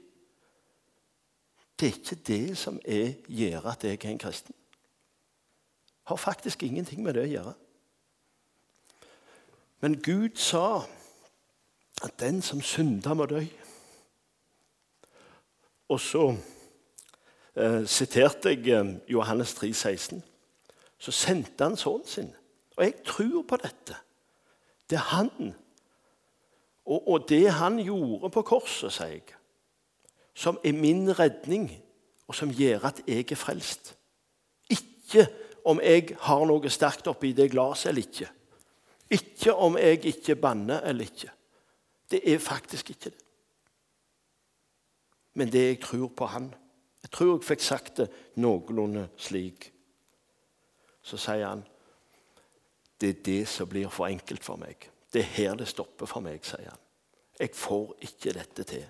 Det 1.81 1.89
er 1.89 1.93
ikke 1.93 2.23
det 2.27 2.59
som 2.59 2.81
er, 2.85 3.13
gjør 3.29 3.67
at 3.71 3.85
jeg 3.85 3.99
er 4.05 4.09
en 4.09 4.19
kristen. 4.19 4.55
Har 6.05 6.17
faktisk 6.17 6.63
ingenting 6.63 7.03
med 7.03 7.15
det 7.15 7.23
å 7.25 7.31
gjøre. 7.31 7.55
Men 9.81 9.97
Gud 10.03 10.37
sa 10.37 10.83
at 12.05 12.21
den 12.21 12.43
som 12.43 12.61
synder, 12.61 13.15
må 13.15 13.27
dø. 13.27 13.41
Og 15.89 16.01
så 16.01 16.27
eh, 17.57 17.87
siterte 17.89 18.53
jeg 18.53 18.69
eh, 18.69 18.93
Johannes 19.09 19.55
3, 19.55 19.73
16 19.75 20.23
så 21.01 21.13
sendte 21.13 21.65
han 21.65 21.77
sønnen 21.81 22.07
sin. 22.07 22.31
Og 22.77 22.85
jeg 22.85 22.95
tror 23.05 23.43
på 23.49 23.57
dette. 23.57 23.97
Det 24.91 24.99
er 24.99 25.09
han. 25.15 25.55
Og, 26.85 27.09
og 27.09 27.29
det 27.29 27.53
han 27.57 27.79
gjorde 27.81 28.31
på 28.31 28.43
korset, 28.43 28.93
sier 28.93 29.15
jeg, 29.17 29.40
som 30.35 30.59
er 30.65 30.73
min 30.73 31.19
redning, 31.19 31.71
og 32.29 32.35
som 32.35 32.51
gjør 32.51 32.87
at 32.91 33.03
jeg 33.07 33.27
er 33.31 33.39
frelst. 33.39 33.97
Ikke 34.71 35.27
om 35.65 35.81
jeg 35.83 36.15
har 36.21 36.45
noe 36.47 36.71
sterkt 36.71 37.11
oppi 37.11 37.33
det 37.37 37.51
glasset 37.51 37.91
eller 37.91 38.07
ikke. 38.07 38.31
Ikke 39.11 39.55
om 39.55 39.77
jeg 39.79 40.05
ikke 40.07 40.37
banner 40.39 40.81
eller 40.87 41.11
ikke. 41.11 41.33
Det 42.11 42.23
er 42.25 42.39
faktisk 42.39 42.91
ikke 42.91 43.11
det. 43.11 43.19
Men 45.35 45.53
det 45.53 45.67
jeg 45.67 45.81
tror 45.81 46.09
på 46.17 46.27
Han. 46.27 46.55
Jeg 47.03 47.11
tror 47.11 47.37
jeg 47.37 47.45
fikk 47.47 47.63
sagt 47.65 47.97
det 47.97 48.11
noenlunde 48.37 49.09
slik 49.17 49.71
så 51.03 51.17
sier 51.17 51.47
han 51.49 51.63
det 53.01 53.09
er 53.09 53.23
det 53.25 53.43
som 53.49 53.69
blir 53.69 53.89
for 53.89 54.11
enkelt 54.11 54.45
for 54.45 54.61
meg. 54.61 54.83
Det 55.09 55.23
er 55.23 55.31
her 55.33 55.55
det 55.57 55.71
stopper 55.71 56.05
for 56.07 56.21
meg, 56.21 56.43
sier 56.45 56.69
han. 56.69 56.83
Jeg 57.41 57.55
får 57.57 57.95
ikke 58.05 58.35
dette 58.37 58.67
til. 58.69 58.83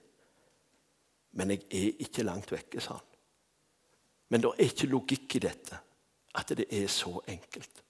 Men 1.32 1.54
jeg 1.54 1.62
er 1.70 2.02
ikke 2.06 2.26
langt 2.26 2.50
vekke, 2.52 2.80
sa 2.82 2.96
han. 2.98 3.06
Men 4.30 4.42
det 4.42 4.50
er 4.50 4.66
ikke 4.70 4.90
logikk 4.90 5.36
i 5.36 5.42
dette, 5.42 5.78
at 6.38 6.52
det 6.58 6.66
er 6.70 6.86
så 6.90 7.12
enkelt. 7.28 7.82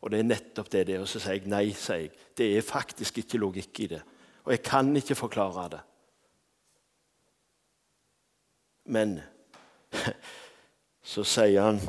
Og 0.00 0.12
det 0.12 0.20
er 0.20 0.28
nettopp 0.28 0.70
det 0.72 0.86
det 0.88 0.96
er. 0.96 1.04
Og 1.04 1.08
så 1.08 1.20
sier 1.20 1.38
jeg 1.38 1.50
nei, 1.50 1.72
sier 1.76 2.04
jeg. 2.04 2.12
Det 2.36 2.48
er 2.56 2.64
faktisk 2.64 3.20
ikke 3.20 3.40
logikk 3.40 3.80
i 3.84 3.88
det. 3.94 4.00
Og 4.44 4.52
jeg 4.54 4.62
kan 4.64 4.96
ikke 4.96 5.16
forklare 5.16 5.68
det. 5.76 5.80
Men 8.90 9.18
så 11.12 11.24
sier 11.24 11.68
han 11.68 11.80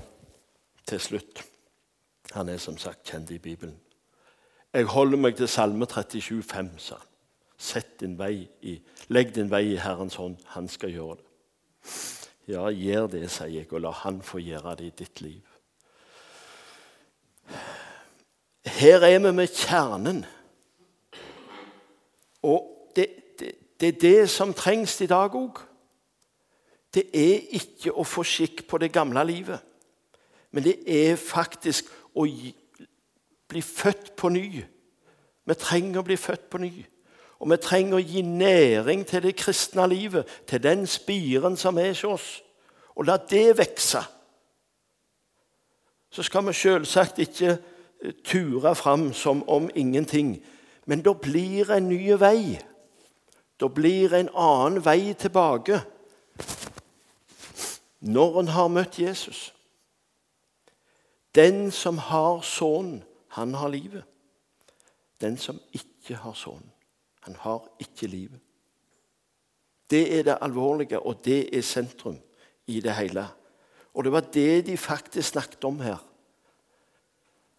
til 0.87 0.99
slutt 0.99 1.47
han 2.31 2.49
er 2.49 2.59
som 2.63 2.77
sagt 2.79 3.09
kjent 3.09 3.31
i 3.35 3.41
Bibelen. 3.43 3.75
Jeg 4.71 4.87
holder 4.87 5.19
meg 5.19 5.35
til 5.35 5.49
Salme 5.51 5.85
37, 5.85 6.39
37,5, 6.39 6.69
sa 6.79 6.95
han. 6.95 7.10
Sett 7.61 7.99
din 8.01 8.15
vei 8.17 8.47
i, 8.65 8.79
legg 9.13 9.35
din 9.35 9.51
vei 9.51 9.75
i 9.75 9.79
Herrens 9.79 10.17
hånd. 10.17 10.39
Han 10.55 10.69
skal 10.71 10.93
gjøre 10.95 11.19
det. 11.19 11.27
Ja, 12.49 12.65
gjør 12.73 13.07
det, 13.13 13.27
sier 13.29 13.53
jeg, 13.53 13.67
og 13.71 13.83
la 13.83 13.91
Han 14.01 14.21
få 14.25 14.41
gjøre 14.41 14.75
det 14.79 14.87
i 14.89 14.95
ditt 15.03 15.21
liv. 15.21 15.41
Her 18.65 19.05
er 19.05 19.19
vi 19.19 19.31
med 19.31 19.53
kjernen. 19.53 20.23
Og 22.41 22.89
det, 22.95 23.07
det, 23.39 23.51
det 23.79 23.87
er 23.87 23.99
det 24.01 24.29
som 24.29 24.53
trengs 24.57 24.97
i 25.01 25.09
dag 25.09 25.35
òg. 25.37 25.61
Det 26.91 27.05
er 27.15 27.45
ikke 27.61 27.93
å 27.93 28.03
få 28.03 28.23
skikk 28.27 28.65
på 28.67 28.81
det 28.81 28.91
gamle 28.91 29.23
livet, 29.23 29.61
men 30.51 30.65
det 30.65 30.81
er 30.83 31.15
faktisk 31.15 31.87
å 32.11 32.25
bli 32.25 33.61
født 33.63 34.11
på 34.19 34.31
ny. 34.33 34.47
Vi 35.47 35.55
trenger 35.55 36.01
å 36.01 36.07
bli 36.09 36.17
født 36.19 36.49
på 36.51 36.59
ny. 36.59 36.73
Og 37.41 37.49
vi 37.49 37.57
trenger 37.57 37.97
å 37.97 38.05
gi 38.05 38.21
næring 38.21 39.01
til 39.09 39.23
det 39.25 39.35
kristne 39.39 39.87
livet, 39.89 40.29
til 40.47 40.61
den 40.61 40.85
spiren 40.87 41.57
som 41.57 41.79
er 41.81 41.89
hos 41.89 42.03
oss. 42.05 42.27
Og 42.95 43.07
la 43.09 43.17
det 43.17 43.57
vokse. 43.57 44.01
Så 46.11 46.23
skal 46.27 46.45
vi 46.45 46.53
selvsagt 46.53 47.21
ikke 47.23 47.55
eh, 47.55 48.13
ture 48.25 48.75
fram 48.75 49.13
som 49.13 49.41
om 49.49 49.69
ingenting. 49.75 50.35
Men 50.85 51.01
da 51.01 51.13
blir 51.13 51.65
det 51.65 51.77
en 51.77 51.89
ny 51.89 52.13
vei. 52.19 52.59
Da 53.59 53.67
blir 53.67 54.09
det 54.09 54.19
en 54.19 54.35
annen 54.35 54.85
vei 54.85 55.13
tilbake 55.13 55.81
når 58.01 58.39
en 58.39 58.47
har 58.47 58.69
møtt 58.73 58.99
Jesus. 58.99 59.53
Den 61.35 61.71
som 61.71 61.97
har 61.97 62.41
Sønnen, 62.41 63.03
han 63.27 63.53
har 63.53 63.69
livet. 63.69 64.03
Den 65.21 65.37
som 65.37 65.61
ikke 65.73 66.15
har 66.15 66.33
Sønnen, 66.33 66.71
han 67.21 67.35
har 67.39 67.67
ikke 67.79 68.07
livet. 68.07 68.39
Det 69.91 70.19
er 70.19 70.23
det 70.23 70.37
alvorlige, 70.41 70.99
og 70.99 71.25
det 71.25 71.57
er 71.57 71.61
sentrum 71.61 72.17
i 72.67 72.79
det 72.79 72.93
hele. 72.95 73.27
Og 73.93 74.03
det 74.03 74.11
var 74.11 74.21
det 74.33 74.65
de 74.67 74.77
faktisk 74.77 75.29
snakket 75.29 75.63
om 75.63 75.79
her. 75.79 75.99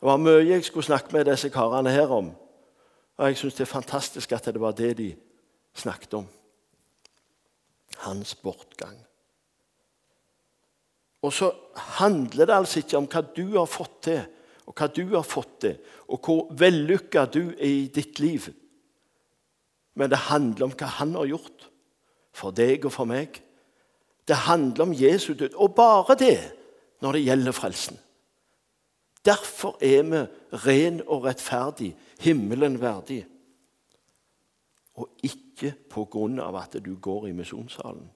Det 0.01 0.09
var 0.09 0.16
mye 0.16 0.46
jeg 0.48 0.64
skulle 0.64 0.87
snakke 0.87 1.12
med 1.12 1.29
disse 1.29 1.51
karene 1.53 1.90
her 1.90 2.11
om. 2.11 2.33
Og 3.16 3.29
jeg 3.29 3.37
syns 3.37 3.55
det 3.55 3.66
er 3.66 3.75
fantastisk 3.75 4.33
at 4.33 4.48
det 4.51 4.61
var 4.61 4.72
det 4.72 4.96
de 4.98 5.12
snakket 5.75 6.14
om. 6.14 6.27
Hans 8.03 8.35
bortgang. 8.35 8.96
Og 11.22 11.33
så 11.33 11.53
handler 11.77 12.46
det 12.46 12.55
altså 12.55 12.81
ikke 12.83 12.98
om 12.98 13.07
hva 13.07 13.22
du 13.37 13.44
har 13.59 13.68
fått 13.70 14.01
til, 14.09 14.25
og 14.66 14.75
hva 14.75 14.88
du 14.90 15.05
har 15.14 15.27
fått 15.27 15.55
til, 15.61 15.77
og 16.09 16.18
hvor 16.25 16.48
vellykka 16.59 17.27
du 17.31 17.53
er 17.53 17.68
i 17.68 17.87
ditt 17.94 18.18
liv. 18.18 18.48
Men 19.94 20.11
det 20.11 20.28
handler 20.28 20.66
om 20.66 20.76
hva 20.76 20.88
han 20.98 21.14
har 21.18 21.28
gjort 21.31 21.66
for 22.33 22.55
deg 22.57 22.87
og 22.88 22.94
for 22.94 23.09
meg. 23.09 23.40
Det 24.28 24.38
handler 24.46 24.87
om 24.87 24.94
Jesu 24.96 25.33
død, 25.35 25.55
og 25.55 25.74
bare 25.74 26.16
det 26.18 26.38
når 27.02 27.18
det 27.18 27.24
gjelder 27.26 27.57
frelsen. 27.57 27.98
Derfor 29.24 29.76
er 29.83 30.02
vi 30.02 30.22
ren 30.66 31.02
og 31.07 31.26
rettferdig, 31.26 31.92
himmelen 32.22 32.81
verdig. 32.81 33.20
Og 34.98 35.09
ikke 35.22 35.74
på 35.90 36.07
grunn 36.11 36.40
av 36.42 36.57
at 36.59 36.78
du 36.83 36.94
går 37.00 37.28
i 37.31 37.37
misjonssalen 37.37 38.09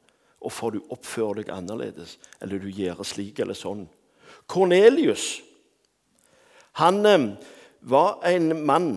og 0.47 0.53
får 0.53 0.75
du 0.75 0.91
oppføre 0.95 1.41
deg 1.41 1.51
annerledes 1.51 2.17
eller 2.45 2.61
du 2.63 2.69
gjør 2.71 3.03
slik 3.07 3.41
eller 3.43 3.57
sånn. 3.57 3.87
Kornelius 4.47 5.41
han 6.77 7.07
eh, 7.09 7.31
var 7.81 8.21
en 8.29 8.67
mann. 8.67 8.91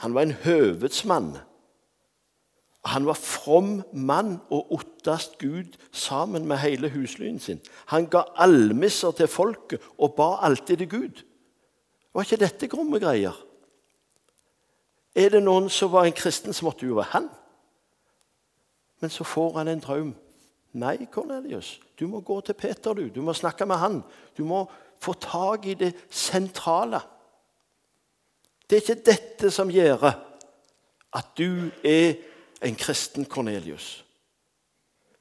Han 0.00 0.14
var 0.14 0.24
en 0.24 0.36
høvedsmann. 0.40 1.34
Han 2.86 3.06
var 3.06 3.18
from 3.18 3.82
mann 3.92 4.36
og 4.50 4.72
ottast 4.72 5.38
Gud 5.38 5.74
sammen 5.92 6.46
med 6.46 6.60
hele 6.62 6.90
huslyen 6.90 7.40
sin. 7.42 7.60
Han 7.86 8.06
ga 8.06 8.22
almisser 8.36 9.10
til 9.10 9.28
folket 9.28 9.82
og 9.98 10.14
ba 10.14 10.36
alltid 10.46 10.76
til 10.76 10.90
Gud. 10.90 11.24
Var 12.14 12.22
ikke 12.22 12.44
dette 12.44 12.68
gromme 12.70 13.00
greier? 13.02 13.34
Er 15.16 15.32
det 15.32 15.42
noen 15.42 15.66
som 15.72 15.90
var 15.92 16.06
en 16.06 16.14
kristen, 16.16 16.52
så 16.52 16.64
måtte 16.64 16.86
jo 16.86 16.98
være 17.00 17.10
han. 17.10 17.28
Men 19.00 19.10
så 19.10 19.24
får 19.24 19.58
han 19.58 19.68
en 19.68 19.82
drøm. 19.82 20.14
Nei, 20.76 21.08
Kornelius, 21.12 21.80
du 21.98 22.06
må 22.06 22.20
gå 22.20 22.40
til 22.40 22.54
Peter. 22.54 22.94
Du 22.94 23.08
Du 23.08 23.22
må 23.22 23.32
snakke 23.32 23.66
med 23.66 23.76
han. 23.76 24.02
Du 24.36 24.44
må 24.44 24.66
få 25.00 25.12
tak 25.12 25.66
i 25.66 25.74
det 25.74 25.94
sentrale. 26.10 27.00
Det 28.70 28.76
er 28.76 28.82
ikke 28.82 29.10
dette 29.10 29.50
som 29.50 29.70
gjør 29.70 30.10
at 31.16 31.26
du 31.38 31.70
er 31.84 32.14
en 32.62 32.74
kristen 32.74 33.24
Kornelius. 33.24 34.04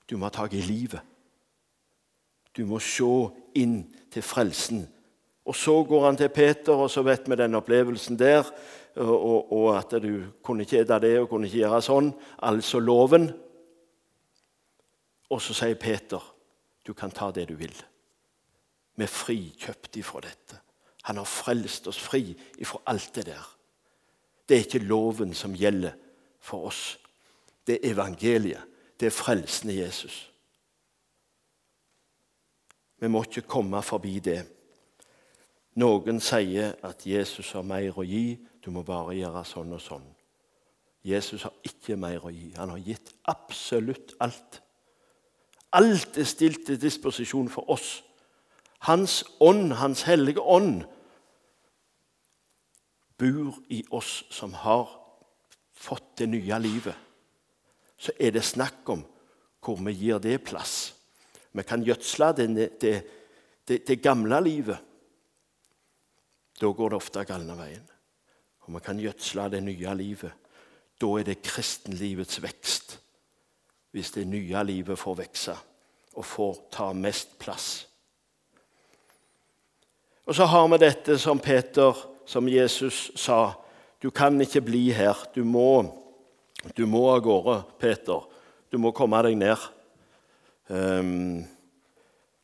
Du 0.09 0.17
må 0.17 0.25
ha 0.25 0.33
tak 0.33 0.53
i 0.53 0.61
livet. 0.61 1.01
Du 2.55 2.65
må 2.65 2.79
se 2.79 3.07
inn 3.57 3.81
til 4.11 4.23
frelsen. 4.23 4.85
Og 5.45 5.55
Så 5.55 5.83
går 5.83 6.05
han 6.05 6.17
til 6.17 6.29
Peter, 6.29 6.73
og 6.73 6.89
så 6.89 7.03
vet 7.05 7.29
vi 7.29 7.35
den 7.35 7.55
opplevelsen 7.55 8.19
der. 8.19 8.47
Og, 8.95 9.51
og 9.51 9.77
at 9.77 10.01
du 10.01 10.23
kunne 10.43 10.63
ikke 10.63 10.79
ete 10.79 10.99
det 10.99 11.19
og 11.19 11.29
kunne 11.29 11.47
ikke 11.47 11.65
gjøre 11.65 11.81
sånn. 11.81 12.13
Altså 12.39 12.79
loven. 12.79 13.27
Og 15.29 15.41
så 15.41 15.53
sier 15.53 15.75
Peter, 15.75 16.21
'Du 16.85 16.93
kan 16.93 17.11
ta 17.11 17.31
det 17.31 17.49
du 17.49 17.55
vil.' 17.55 17.83
Vi 18.95 19.03
er 19.03 19.07
frikjøpt 19.07 19.97
ifra 19.97 20.21
dette. 20.21 20.59
Han 21.03 21.17
har 21.17 21.25
frelst 21.25 21.87
oss 21.87 21.99
fri 21.99 22.35
ifra 22.57 22.79
alt 22.87 23.15
det 23.15 23.25
der. 23.25 23.57
Det 24.49 24.55
er 24.55 24.63
ikke 24.63 24.87
loven 24.87 25.33
som 25.33 25.53
gjelder 25.53 25.91
for 26.39 26.65
oss. 26.65 26.97
Det 27.67 27.79
er 27.81 27.91
evangeliet. 27.93 28.63
Det 28.99 29.09
er 29.09 29.15
frelsen 29.15 29.69
i 29.69 29.79
Jesus. 29.79 30.31
Vi 32.99 33.07
må 33.07 33.23
ikke 33.23 33.41
komme 33.41 33.81
forbi 33.83 34.19
det. 34.19 34.39
Noen 35.75 36.21
sier 36.23 36.77
at 36.87 37.03
Jesus 37.05 37.51
har 37.51 37.65
mer 37.67 37.97
å 37.99 38.05
gi, 38.07 38.37
du 38.63 38.71
må 38.71 38.85
bare 38.87 39.17
gjøre 39.17 39.43
sånn 39.45 39.75
og 39.75 39.81
sånn. 39.83 40.05
Jesus 41.05 41.43
har 41.45 41.53
ikke 41.67 41.97
mer 41.99 42.23
å 42.25 42.31
gi. 42.33 42.53
Han 42.55 42.71
har 42.73 42.81
gitt 42.81 43.11
absolutt 43.29 44.15
alt. 44.23 44.61
Alt 45.75 46.17
er 46.17 46.25
stilt 46.25 46.63
til 46.65 46.79
disposisjon 46.81 47.51
for 47.51 47.69
oss. 47.69 47.99
Hans 48.87 49.23
ånd, 49.43 49.75
Hans 49.77 50.05
hellige 50.07 50.41
ånd, 50.41 50.85
bor 53.19 53.59
i 53.69 53.83
oss 53.91 54.23
som 54.33 54.53
har 54.63 54.87
fått 55.75 56.17
det 56.17 56.29
nye 56.31 56.59
livet. 56.59 57.04
Så 57.97 58.13
er 58.19 58.35
det 58.35 58.43
snakk 58.43 58.89
om 58.91 59.03
hvor 59.65 59.79
vi 59.81 59.93
gir 59.97 60.19
det 60.21 60.43
plass. 60.45 60.93
Vi 61.55 61.63
kan 61.63 61.83
gjødsle 61.83 62.31
det, 62.37 62.47
det, 62.81 62.95
det, 63.67 63.79
det 63.87 64.01
gamle 64.03 64.41
livet. 64.43 64.77
Da 66.59 66.67
går 66.67 66.91
det 66.91 66.99
ofte 66.99 67.23
galne 67.27 67.55
veien. 67.57 67.85
Og 68.65 68.75
vi 68.75 68.83
kan 68.83 68.99
gjødsle 68.99 69.49
det 69.53 69.63
nye 69.63 69.95
livet. 69.97 70.33
Da 71.01 71.09
er 71.19 71.27
det 71.27 71.41
kristenlivets 71.43 72.41
vekst 72.43 72.99
hvis 73.95 74.11
det 74.11 74.25
nye 74.27 74.59
livet 74.67 74.99
får 74.99 75.15
vokse 75.15 75.53
og 76.19 76.25
får 76.27 76.57
ta 76.71 76.89
mest 76.91 77.37
plass. 77.39 77.85
Og 80.25 80.35
så 80.35 80.47
har 80.51 80.67
vi 80.67 80.79
dette 80.81 81.15
som 81.21 81.39
Peter, 81.39 81.95
som 82.27 82.49
Jesus 82.49 83.11
sa. 83.15 83.53
Du 84.01 84.09
kan 84.11 84.35
ikke 84.41 84.63
bli 84.67 84.89
her. 84.91 85.15
Du 85.35 85.45
må, 85.47 85.85
du 86.73 86.85
må 86.89 87.03
av 87.11 87.21
gårde, 87.25 87.59
Peter. 87.79 88.23
Du 88.71 88.79
må 88.81 88.93
komme 88.95 89.21
deg 89.25 89.37
ned. 89.37 89.67
Um, 90.67 91.43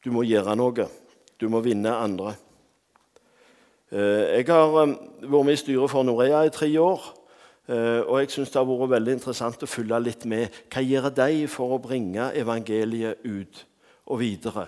du 0.03 0.11
må 0.13 0.25
gjøre 0.27 0.53
noe. 0.59 0.85
Du 1.41 1.47
må 1.49 1.61
vinne 1.65 1.93
andre. 1.95 2.35
Uh, 3.91 4.37
jeg 4.37 4.45
har 4.51 4.77
um, 4.77 4.93
vært 5.25 5.47
med 5.47 5.57
i 5.57 5.61
styret 5.63 5.91
for 5.91 6.05
Norea 6.05 6.43
i 6.45 6.53
tre 6.53 6.69
år. 6.79 7.07
Uh, 7.71 8.01
og 8.05 8.19
jeg 8.21 8.31
synes 8.33 8.51
Det 8.51 8.59
har 8.59 8.67
vært 8.69 8.93
veldig 8.93 9.17
interessant 9.17 9.65
å 9.65 9.69
følge 9.69 9.99
litt 10.05 10.27
med. 10.29 10.53
Hva 10.69 10.83
gjør 10.85 11.09
de 11.17 11.47
for 11.49 11.75
å 11.75 11.81
bringe 11.81 12.29
evangeliet 12.37 13.25
ut 13.25 13.65
og 14.05 14.21
videre? 14.21 14.67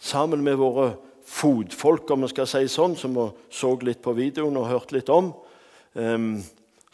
Sammen 0.00 0.44
med 0.46 0.56
våre 0.60 0.94
fotfolk, 1.26 2.10
om 2.14 2.24
vi 2.24 2.32
skal 2.32 2.48
si 2.48 2.64
sånn, 2.70 2.94
som 2.96 3.16
vi 3.16 3.28
så 3.50 3.72
litt 3.82 4.00
på 4.04 4.14
videoen 4.16 4.56
og 4.60 4.68
hørte 4.70 4.96
litt 4.96 5.10
om, 5.12 5.32
um, 5.98 6.36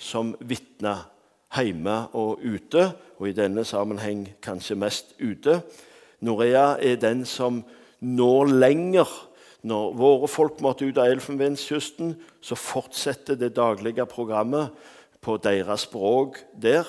som 0.01 0.33
vitna 0.41 0.97
hjemme 1.53 1.97
og 2.17 2.41
ute, 2.45 2.93
og 3.19 3.29
i 3.29 3.37
denne 3.37 3.65
sammenheng 3.65 4.25
kanskje 4.43 4.79
mest 4.79 5.13
ute. 5.21 5.61
Norea 6.23 6.77
er 6.81 6.97
den 7.03 7.25
som 7.29 7.63
når 8.01 8.55
lenger. 8.57 9.11
Når 9.63 9.93
våre 9.95 10.29
folk 10.31 10.61
måtte 10.63 10.89
ut 10.89 10.99
av 10.99 11.13
Elfenbenskysten, 11.13 12.17
så 12.43 12.59
fortsetter 12.59 13.39
det 13.39 13.53
daglige 13.55 14.07
programmet 14.11 14.73
på 15.23 15.37
deres 15.39 15.87
språk 15.87 16.41
der. 16.59 16.89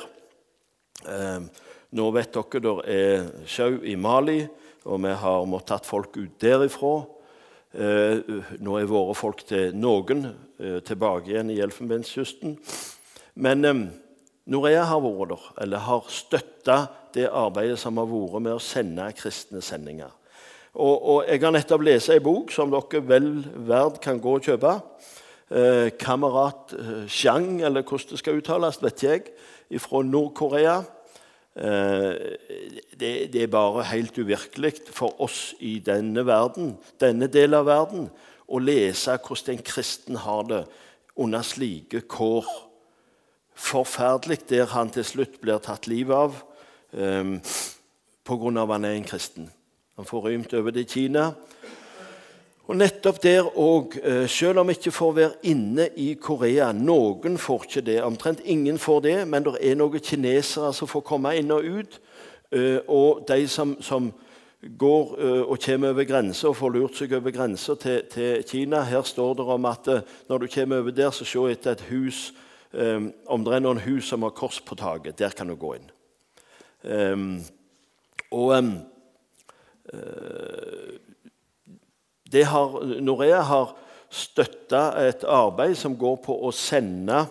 Eh, 1.06 1.46
nå 1.94 2.10
vet 2.16 2.34
dere 2.34 2.62
det 2.64 2.76
er 2.90 3.28
sjau 3.46 3.78
i 3.86 3.94
Mali, 3.94 4.42
og 4.90 5.04
vi 5.06 5.14
har 5.22 5.46
måttet 5.46 5.76
tatt 5.76 5.90
folk 5.90 6.18
ut 6.18 6.40
derifra. 6.42 6.96
Eh, 7.74 8.42
nå 8.62 8.78
er 8.80 8.90
våre 8.90 9.14
folk 9.18 9.46
til 9.50 9.74
noen 9.78 10.26
eh, 10.26 10.80
tilbake 10.86 11.32
igjen 11.32 11.54
i 11.54 11.62
Elfenbenskysten. 11.62 12.58
Men 13.42 13.66
eh, 13.70 13.84
Norea 14.52 14.84
har 14.90 15.00
vært 15.04 15.32
der, 15.32 15.48
eller 15.64 15.86
har 15.86 16.10
støtta 16.12 16.78
det 17.16 17.30
arbeidet 17.30 17.80
som 17.80 18.00
har 18.02 18.10
vært 18.10 18.44
med 18.44 18.58
å 18.58 18.64
sende 18.64 19.06
kristne 19.16 19.62
sendinger. 19.64 20.12
Og, 20.74 20.96
og 20.98 21.20
Jeg 21.30 21.44
har 21.44 21.54
nettopp 21.54 21.86
lest 21.86 22.10
ei 22.10 22.20
bok 22.24 22.52
som 22.52 22.72
dere 22.74 23.04
vel 23.06 23.30
verd 23.68 24.00
kan 24.02 24.18
gå 24.20 24.40
og 24.40 24.48
kjøpe 24.48 24.74
eh, 25.54 25.94
kamerat 26.02 26.74
Chang, 26.74 27.08
Zhang, 27.08 27.62
eller 27.62 27.86
hvordan 27.86 28.10
det 28.10 28.20
skal 28.20 28.42
uttales, 28.42 28.82
vet 28.82 29.06
jeg, 29.06 29.32
fra 29.80 30.02
Nord-Korea. 30.04 30.80
Eh, 31.54 32.12
det, 32.98 33.14
det, 33.34 33.44
er 33.44 33.54
bare 33.54 33.86
helt 33.92 34.18
uvirkelig 34.18 34.90
for 34.90 35.22
oss 35.22 35.54
i 35.62 35.78
denne 35.86 36.26
verden, 36.26 36.74
denne 37.02 37.30
delen 37.30 37.60
av 37.62 37.70
verden 37.70 38.10
å 38.50 38.60
lese 38.60 39.16
hvordan 39.22 39.56
en 39.56 39.66
kristen 39.66 40.20
har 40.26 40.48
det 40.50 40.64
under 41.22 41.46
slike 41.46 42.08
kår. 42.10 42.50
Forferdelig 43.56 44.44
der 44.50 44.66
han 44.74 44.90
til 44.94 45.06
slutt 45.06 45.40
blir 45.42 45.62
tatt 45.64 45.88
livet 45.88 46.16
av 46.16 46.40
eh, 46.94 47.36
pga. 48.24 48.54
at 48.64 48.74
han 48.76 48.86
er 48.86 48.98
en 48.98 49.08
kristen. 49.08 49.52
Han 49.96 50.06
får 50.06 50.26
rymt 50.28 50.54
over 50.54 50.72
til 50.72 50.88
Kina. 50.90 51.34
Og 52.64 52.78
nettopp 52.80 53.18
der 53.24 53.44
òg, 53.60 53.98
eh, 54.04 54.28
selv 54.28 54.60
om 54.60 54.68
vi 54.68 54.74
ikke 54.74 54.92
får 54.92 55.12
være 55.14 55.32
inne 55.44 55.90
i 56.00 56.14
Korea 56.14 56.72
Noen 56.72 57.38
får 57.38 57.64
ikke 57.68 57.82
det, 57.82 58.04
omtrent 58.04 58.40
ingen 58.46 58.78
får 58.80 59.02
det, 59.02 59.28
men 59.28 59.44
det 59.44 59.58
er 59.62 59.76
noen 59.76 60.00
kinesere 60.00 60.74
som 60.74 60.88
får 60.88 61.04
komme 61.04 61.36
inn 61.36 61.52
og 61.52 61.64
ut. 61.64 62.00
Eh, 62.52 62.80
og 62.88 63.28
de 63.28 63.48
som, 63.48 63.76
som 63.82 64.14
går 64.80 65.20
eh, 65.20 65.42
og 65.42 65.60
kommer 65.60 65.90
over 65.90 66.04
grensa 66.04 66.48
og 66.48 66.56
får 66.56 66.70
lurt 66.72 66.96
seg 66.96 67.14
over 67.14 67.36
grensa 67.36 67.76
til, 67.76 68.02
til, 68.10 68.44
Kina 68.48 68.82
Her 68.82 69.04
står 69.04 69.34
det 69.34 69.46
om 69.46 69.66
at 69.66 69.90
når 70.30 70.38
du 70.38 70.48
kommer 70.48 70.80
over 70.80 70.92
der, 70.92 71.12
så 71.12 71.26
se 71.26 71.40
etter 71.52 71.72
et 71.72 71.86
hus 71.92 72.32
Om 72.74 73.44
det 73.46 73.54
er 73.54 73.62
noen 73.62 73.82
hus 73.86 74.08
som 74.10 74.26
har 74.26 74.34
kors 74.34 74.58
på 74.66 74.76
taket, 74.80 75.18
der 75.20 75.36
kan 75.38 75.48
du 75.48 75.56
gå 75.60 75.76
inn. 75.78 75.90
og 78.34 78.50
har, 82.50 82.78
Norea 83.06 83.42
har 83.46 83.76
støtta 84.14 84.84
et 85.06 85.26
arbeid 85.26 85.78
som 85.78 85.98
går 85.98 86.18
på 86.26 86.38
å 86.48 86.52
sende 86.54 87.26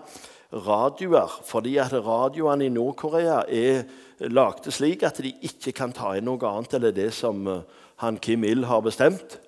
radioer, 0.52 1.40
fordi 1.46 1.76
at 1.80 1.94
radioene 1.94 2.66
i 2.66 2.72
Nord-Korea 2.72 3.42
er 3.48 3.84
lagde 4.30 4.72
slik 4.74 5.02
at 5.06 5.20
de 5.22 5.32
ikke 5.46 5.72
kan 5.76 5.94
ta 5.94 6.12
inn 6.16 6.28
noe 6.28 6.42
annet 6.46 6.76
enn 6.76 6.88
det 6.94 7.10
som 7.16 7.46
eh, 7.48 7.64
han 8.02 8.18
Kim 8.22 8.44
Il 8.44 8.66
har 8.66 8.82
bestemt. 8.84 9.38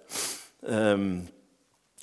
Um, 0.63 1.27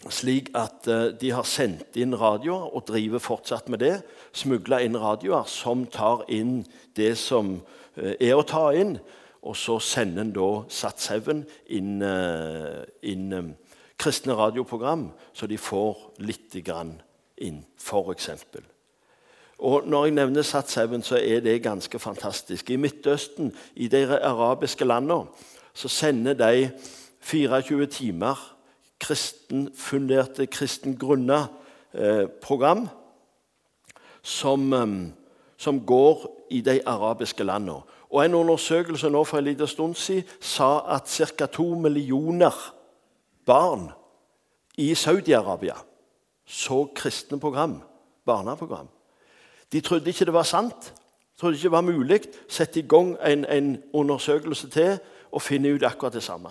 slik 0.09 0.49
at 0.57 0.87
eh, 0.89 1.11
de 1.13 1.31
har 1.35 1.45
sendt 1.45 1.97
inn 1.99 2.15
radioer 2.17 2.71
og 2.73 2.87
driver 2.87 3.21
fortsatt 3.21 3.69
med 3.69 3.83
det. 3.83 3.95
Smugla 4.33 4.81
inn 4.81 4.97
radioer 4.97 5.45
som 5.49 5.85
tar 5.85 6.25
inn 6.31 6.63
det 6.97 7.13
som 7.21 7.59
eh, 7.95 8.15
er 8.17 8.37
å 8.37 8.47
ta 8.47 8.71
inn. 8.73 8.97
Og 9.41 9.57
så 9.57 9.79
sender 9.81 10.25
en 10.25 10.33
da 10.33 10.49
Satshaugen 10.69 11.45
inn, 11.69 12.01
eh, 12.05 12.81
inn 13.09 13.55
kristne 14.01 14.33
radioprogram, 14.37 15.11
så 15.33 15.47
de 15.49 15.57
får 15.61 15.97
litt 16.25 16.57
grann 16.65 16.95
inn, 17.37 17.63
f.eks. 17.77 18.29
Og 19.61 19.85
Når 19.85 20.05
jeg 20.05 20.13
nevner 20.17 20.45
Satshaugen, 20.45 21.03
så 21.05 21.19
er 21.21 21.41
det 21.45 21.61
ganske 21.61 21.99
fantastisk. 21.99 22.69
I 22.69 22.81
Midtøsten, 22.81 23.53
i 23.75 23.87
de 23.87 24.07
arabiske 24.17 24.85
landene, 24.85 25.29
så 25.73 25.87
sender 25.87 26.33
de 26.33 26.71
24 27.21 27.85
timer 27.85 28.37
kristenfunderte, 29.01 30.47
kristengrunna 30.47 31.47
eh, 31.93 32.27
program 32.41 32.89
som, 34.21 34.73
eh, 34.73 35.07
som, 35.57 35.85
går 35.85 36.45
i 36.49 36.61
de 36.61 36.81
arabiske 36.85 37.43
landene. 37.43 37.81
Og 38.09 38.25
En 38.25 38.33
undersøkelse 38.33 39.09
nå 39.09 39.23
for 39.23 39.37
en 39.37 39.43
liten 39.43 39.67
stund 39.67 39.95
siden 39.95 40.23
sa 40.41 40.95
at 40.95 41.09
ca. 41.09 41.45
to 41.45 41.63
millioner 41.63 42.75
barn 43.45 43.89
i 44.77 44.95
Saudi-Arabia 44.95 45.75
så 46.45 46.87
kristne 46.95 47.39
program, 47.39 47.81
barneprogram. 48.25 48.87
De 49.71 49.81
trodde 49.81 50.09
ikke 50.09 50.25
det 50.25 50.33
var 50.33 50.43
sant, 50.43 50.93
trodde 51.39 51.55
ikke 51.55 51.63
det 51.63 51.71
var 51.71 51.81
mulig. 51.81 52.21
Sette 52.49 52.79
i 52.79 52.87
gang 52.87 53.17
en, 53.25 53.45
en 53.45 53.83
undersøkelse 53.93 54.69
til 54.69 54.99
og 55.31 55.41
finne 55.41 55.73
ut 55.73 55.83
akkurat 55.83 56.13
det 56.13 56.23
samme 56.23 56.49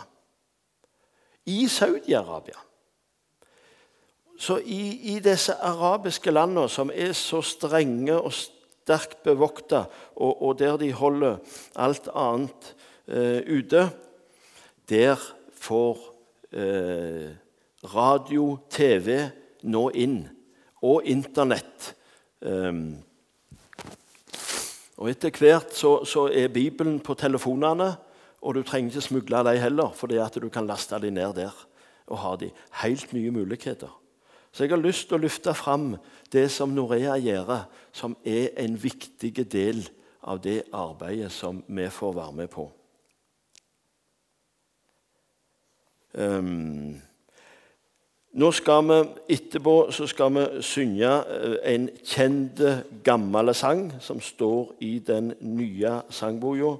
i 1.46 1.68
Saudi-Arabia. 1.68 2.58
Så 4.40 4.56
i, 4.64 5.14
i, 5.14 5.18
disse 5.20 5.52
arabiske 5.52 6.32
landene, 6.32 6.68
som 6.72 6.90
er 6.94 7.12
så 7.12 7.42
strenge 7.44 8.16
og 8.16 8.32
sterkt 8.32 9.18
bevokta, 9.24 9.84
og, 10.16 10.42
og, 10.42 10.54
der 10.58 10.78
de 10.80 10.92
holder 10.96 11.36
alt 11.76 12.08
annet 12.16 12.70
eh, 13.04 13.44
ute, 13.44 13.90
der 14.88 15.20
får 15.60 16.00
eh, 16.56 17.28
radio, 17.94 18.56
TV 18.72 19.28
nå 19.68 19.84
inn, 19.92 20.22
og 20.80 21.04
Internett. 21.04 21.92
Um, 22.40 22.96
og 24.96 25.10
Etter 25.12 25.36
hvert 25.36 25.74
så, 25.76 25.98
så 26.08 26.26
er 26.32 26.52
Bibelen 26.52 26.98
på 27.04 27.14
telefonene. 27.16 27.92
Og 28.40 28.54
du 28.54 28.62
trenger 28.62 28.90
ikke 28.90 29.04
smugle 29.04 29.44
dem 29.44 29.60
heller, 29.60 29.92
at 30.24 30.34
du 30.42 30.48
kan 30.48 30.66
laste 30.66 30.98
dem 30.98 31.14
ned 31.14 31.34
der 31.34 31.66
og 32.10 32.18
ha 32.18 32.36
de. 32.36 32.50
Helt 32.82 33.12
nye 33.12 33.30
muligheter. 33.30 34.00
Så 34.52 34.64
jeg 34.64 34.72
har 34.72 34.82
lyst 34.82 35.08
til 35.08 35.20
å 35.20 35.22
løfte 35.22 35.54
fram 35.54 35.94
det 36.32 36.48
som 36.50 36.72
Norea 36.74 37.14
gjør, 37.22 37.68
som 37.92 38.16
er 38.26 38.50
en 38.58 38.74
viktig 38.82 39.46
del 39.52 39.84
av 40.26 40.40
det 40.42 40.64
arbeidet 40.72 41.30
som 41.32 41.62
vi 41.68 41.86
får 41.90 42.16
være 42.16 42.32
med 42.32 42.50
på. 42.50 42.66
Um, 46.10 46.98
nå 48.34 48.48
skal 48.54 48.82
vi 48.88 48.96
etterpå 49.36 49.74
så 49.94 50.08
skal 50.10 50.32
vi 50.34 50.42
synge 50.66 51.06
eh, 51.06 51.54
en 51.70 51.86
kjent, 52.02 52.58
gammel 53.06 53.54
sang 53.54 53.84
som 54.02 54.18
står 54.22 54.72
i 54.82 54.96
den 55.06 55.32
nye 55.38 56.00
sangboka 56.10 56.72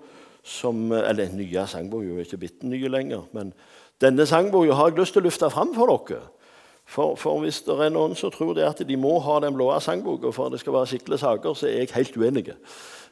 som 0.43 0.93
Eller 0.93 1.29
nye 1.35 1.67
sangboka 1.69 2.15
er 2.15 2.25
ikke 2.25 2.41
bitte 2.41 2.67
nye 2.67 2.89
lenger. 2.89 3.27
Men 3.33 3.53
denne 4.01 4.27
sangboka 4.27 4.73
har 4.75 4.91
jeg 4.91 4.99
lyst 4.99 5.13
til 5.13 5.23
å 5.23 5.29
løfte 5.29 5.51
fram 5.53 5.75
for 5.77 5.93
dere. 5.93 6.23
For, 6.91 7.15
for, 7.15 7.39
hvis 7.45 7.61
det 7.63 7.77
er 7.79 7.93
noen 7.95 8.17
som 8.19 8.33
tror 8.35 8.55
det 8.57 8.65
at 8.67 8.81
de 8.83 8.97
må 8.99 9.19
ha 9.23 9.37
den 9.45 9.55
blå 9.55 9.69
sangboka 9.79 10.33
for 10.35 10.49
at 10.49 10.57
det 10.57 10.63
skal 10.63 10.75
være 10.75 10.91
skikkelige 10.91 11.23
saker, 11.23 11.55
så 11.55 11.69
er 11.69 11.85
jeg 11.85 11.93
helt 11.95 12.17
uenig. 12.19 12.47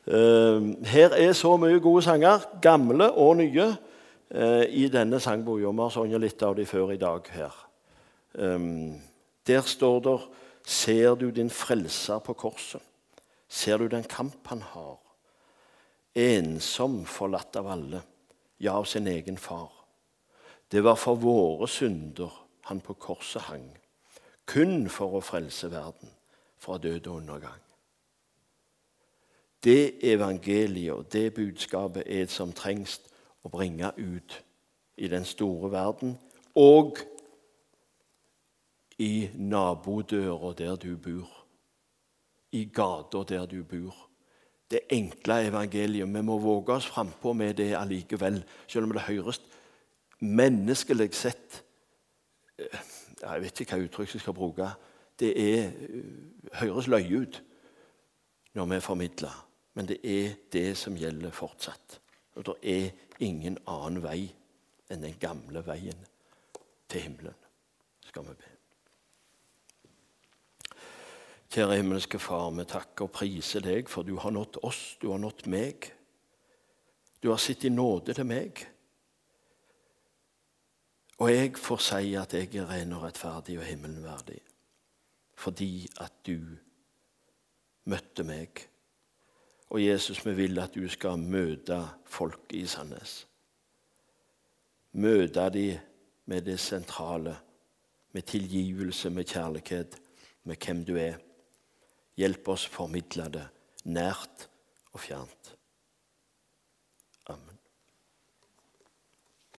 Uh, 0.09 0.75
her 0.89 1.15
er 1.15 1.37
så 1.37 1.53
mye 1.61 1.79
gode 1.85 2.03
sanger, 2.03 2.43
gamle 2.65 3.11
og 3.13 3.37
nye, 3.39 3.69
uh, 4.35 4.65
i 4.67 4.89
denne 4.91 5.21
sangboka. 5.23 5.71
Vi 5.71 5.85
har 5.85 5.95
sunget 5.95 6.25
litt 6.25 6.43
av 6.43 6.57
dem 6.59 6.67
før 6.67 6.95
i 6.97 6.99
dag 6.99 7.31
her. 7.37 7.55
Um, 8.35 8.99
der 9.47 9.63
står 9.63 10.01
det 10.05 10.19
Ser 10.69 11.15
du 11.15 11.31
din 11.31 11.49
frelser 11.49 12.19
på 12.21 12.35
korset? 12.37 12.83
Ser 13.49 13.79
du 13.79 13.87
den 13.89 14.03
kamp 14.05 14.51
han 14.51 14.61
har? 14.75 14.99
Ensom, 16.19 17.05
forlatt 17.07 17.57
av 17.57 17.67
alle, 17.67 18.03
ja, 18.59 18.73
av 18.73 18.85
sin 18.85 19.07
egen 19.07 19.39
far. 19.39 19.71
Det 20.69 20.83
var 20.85 20.97
for 20.97 21.17
våre 21.17 21.69
synder 21.71 22.33
han 22.69 22.81
på 22.81 22.95
korset 22.95 23.47
hang, 23.49 23.69
kun 24.47 24.89
for 24.93 25.19
å 25.19 25.25
frelse 25.25 25.71
verden 25.73 26.11
fra 26.59 26.79
død 26.79 27.07
og 27.07 27.21
undergang. 27.23 27.63
Det 29.65 30.05
evangeliet 30.13 30.95
og 30.95 31.07
det 31.13 31.35
budskapet 31.35 32.07
er 32.07 32.27
det 32.27 32.35
som 32.35 32.53
trengs 32.53 32.99
å 33.43 33.51
bringe 33.51 33.91
ut 33.97 34.41
i 34.99 35.09
den 35.09 35.25
store 35.25 35.71
verden, 35.73 36.19
og 36.55 36.99
i 38.99 39.31
nabodøra 39.35 40.53
der 40.59 40.77
du 40.77 40.97
bor, 40.99 41.31
i 42.53 42.65
gata 42.65 43.23
der 43.29 43.47
du 43.47 43.63
bor 43.63 44.08
det 44.71 44.81
enkle 44.93 45.41
evangeliet. 45.49 46.09
Vi 46.09 46.23
må 46.23 46.39
våge 46.39 46.77
oss 46.77 46.87
frampå 46.87 47.33
med 47.33 47.57
det 47.61 47.73
allikevel, 47.77 48.43
selv 48.67 48.89
om 48.89 48.93
det 48.93 49.07
høres 49.09 49.41
menneskelig 50.21 51.13
sett 51.15 51.63
eh, 52.59 52.81
Jeg 53.19 53.43
vet 53.43 53.61
ikke 53.61 53.75
hva 53.77 53.87
uttrykk 53.87 54.15
jeg 54.15 54.23
skal 54.23 54.37
bruke. 54.37 54.69
Det 55.19 55.31
er, 55.35 55.73
eh, 55.73 56.59
høres 56.61 56.87
løye 56.87 57.23
ut 57.25 57.41
når 58.55 58.67
vi 58.75 58.81
formidler, 58.81 59.35
men 59.75 59.89
det 59.89 59.99
er 60.03 60.37
det 60.53 60.77
som 60.79 60.97
gjelder 60.97 61.35
fortsatt. 61.35 61.99
Og 62.39 62.47
det 62.47 62.57
er 62.63 62.91
ingen 63.21 63.59
annen 63.67 64.03
vei 64.03 64.29
enn 64.91 65.03
den 65.03 65.19
gamle 65.21 65.65
veien 65.67 66.07
til 66.89 67.09
himmelen. 67.09 67.35
Skal 68.07 68.25
vi 68.31 68.39
be. 68.39 68.58
Kjære 71.49 71.77
himmelske 71.77 72.19
Far, 72.21 72.51
vi 72.53 72.65
takker 72.69 73.07
og 73.07 73.15
priser 73.17 73.63
deg, 73.65 73.89
for 73.89 74.05
du 74.05 74.19
har 74.21 74.35
nådd 74.37 74.59
oss, 74.69 74.99
du 75.01 75.09
har 75.09 75.21
nådd 75.23 75.47
meg. 75.49 75.87
Du 77.23 77.31
har 77.33 77.41
sett 77.41 77.65
i 77.65 77.71
nåde 77.73 78.13
til 78.15 78.27
meg. 78.29 78.61
Og 81.19 81.33
jeg 81.33 81.55
får 81.57 81.81
si 81.83 82.13
at 82.21 82.35
jeg 82.37 82.53
er 82.61 82.69
ren 82.69 82.93
og 82.95 83.07
rettferdig 83.07 83.57
og 83.59 83.65
himmelen 83.67 84.05
verdig, 84.05 84.43
fordi 85.35 85.89
at 86.05 86.13
du 86.27 86.37
møtte 87.89 88.27
meg. 88.29 88.61
Og 89.73 89.81
Jesus, 89.83 90.21
vi 90.27 90.35
vil 90.37 90.61
at 90.61 90.77
du 90.77 90.85
skal 90.89 91.17
møte 91.19 91.81
folk 92.05 92.53
i 92.53 92.67
Sandnes. 92.69 93.23
Møte 94.93 95.49
dem 95.53 95.81
med 96.29 96.45
det 96.45 96.59
sentrale, 96.61 97.39
med 98.13 98.23
tilgivelse, 98.23 99.11
med 99.11 99.25
kjærlighet, 99.25 99.97
med 100.45 100.57
hvem 100.57 100.85
du 100.85 100.95
er. 100.97 101.19
Hjelp 102.19 102.49
oss 102.51 102.67
formidle 102.67 103.29
det 103.31 103.45
nært 103.87 104.49
og 104.91 105.03
fjernt. 105.05 105.58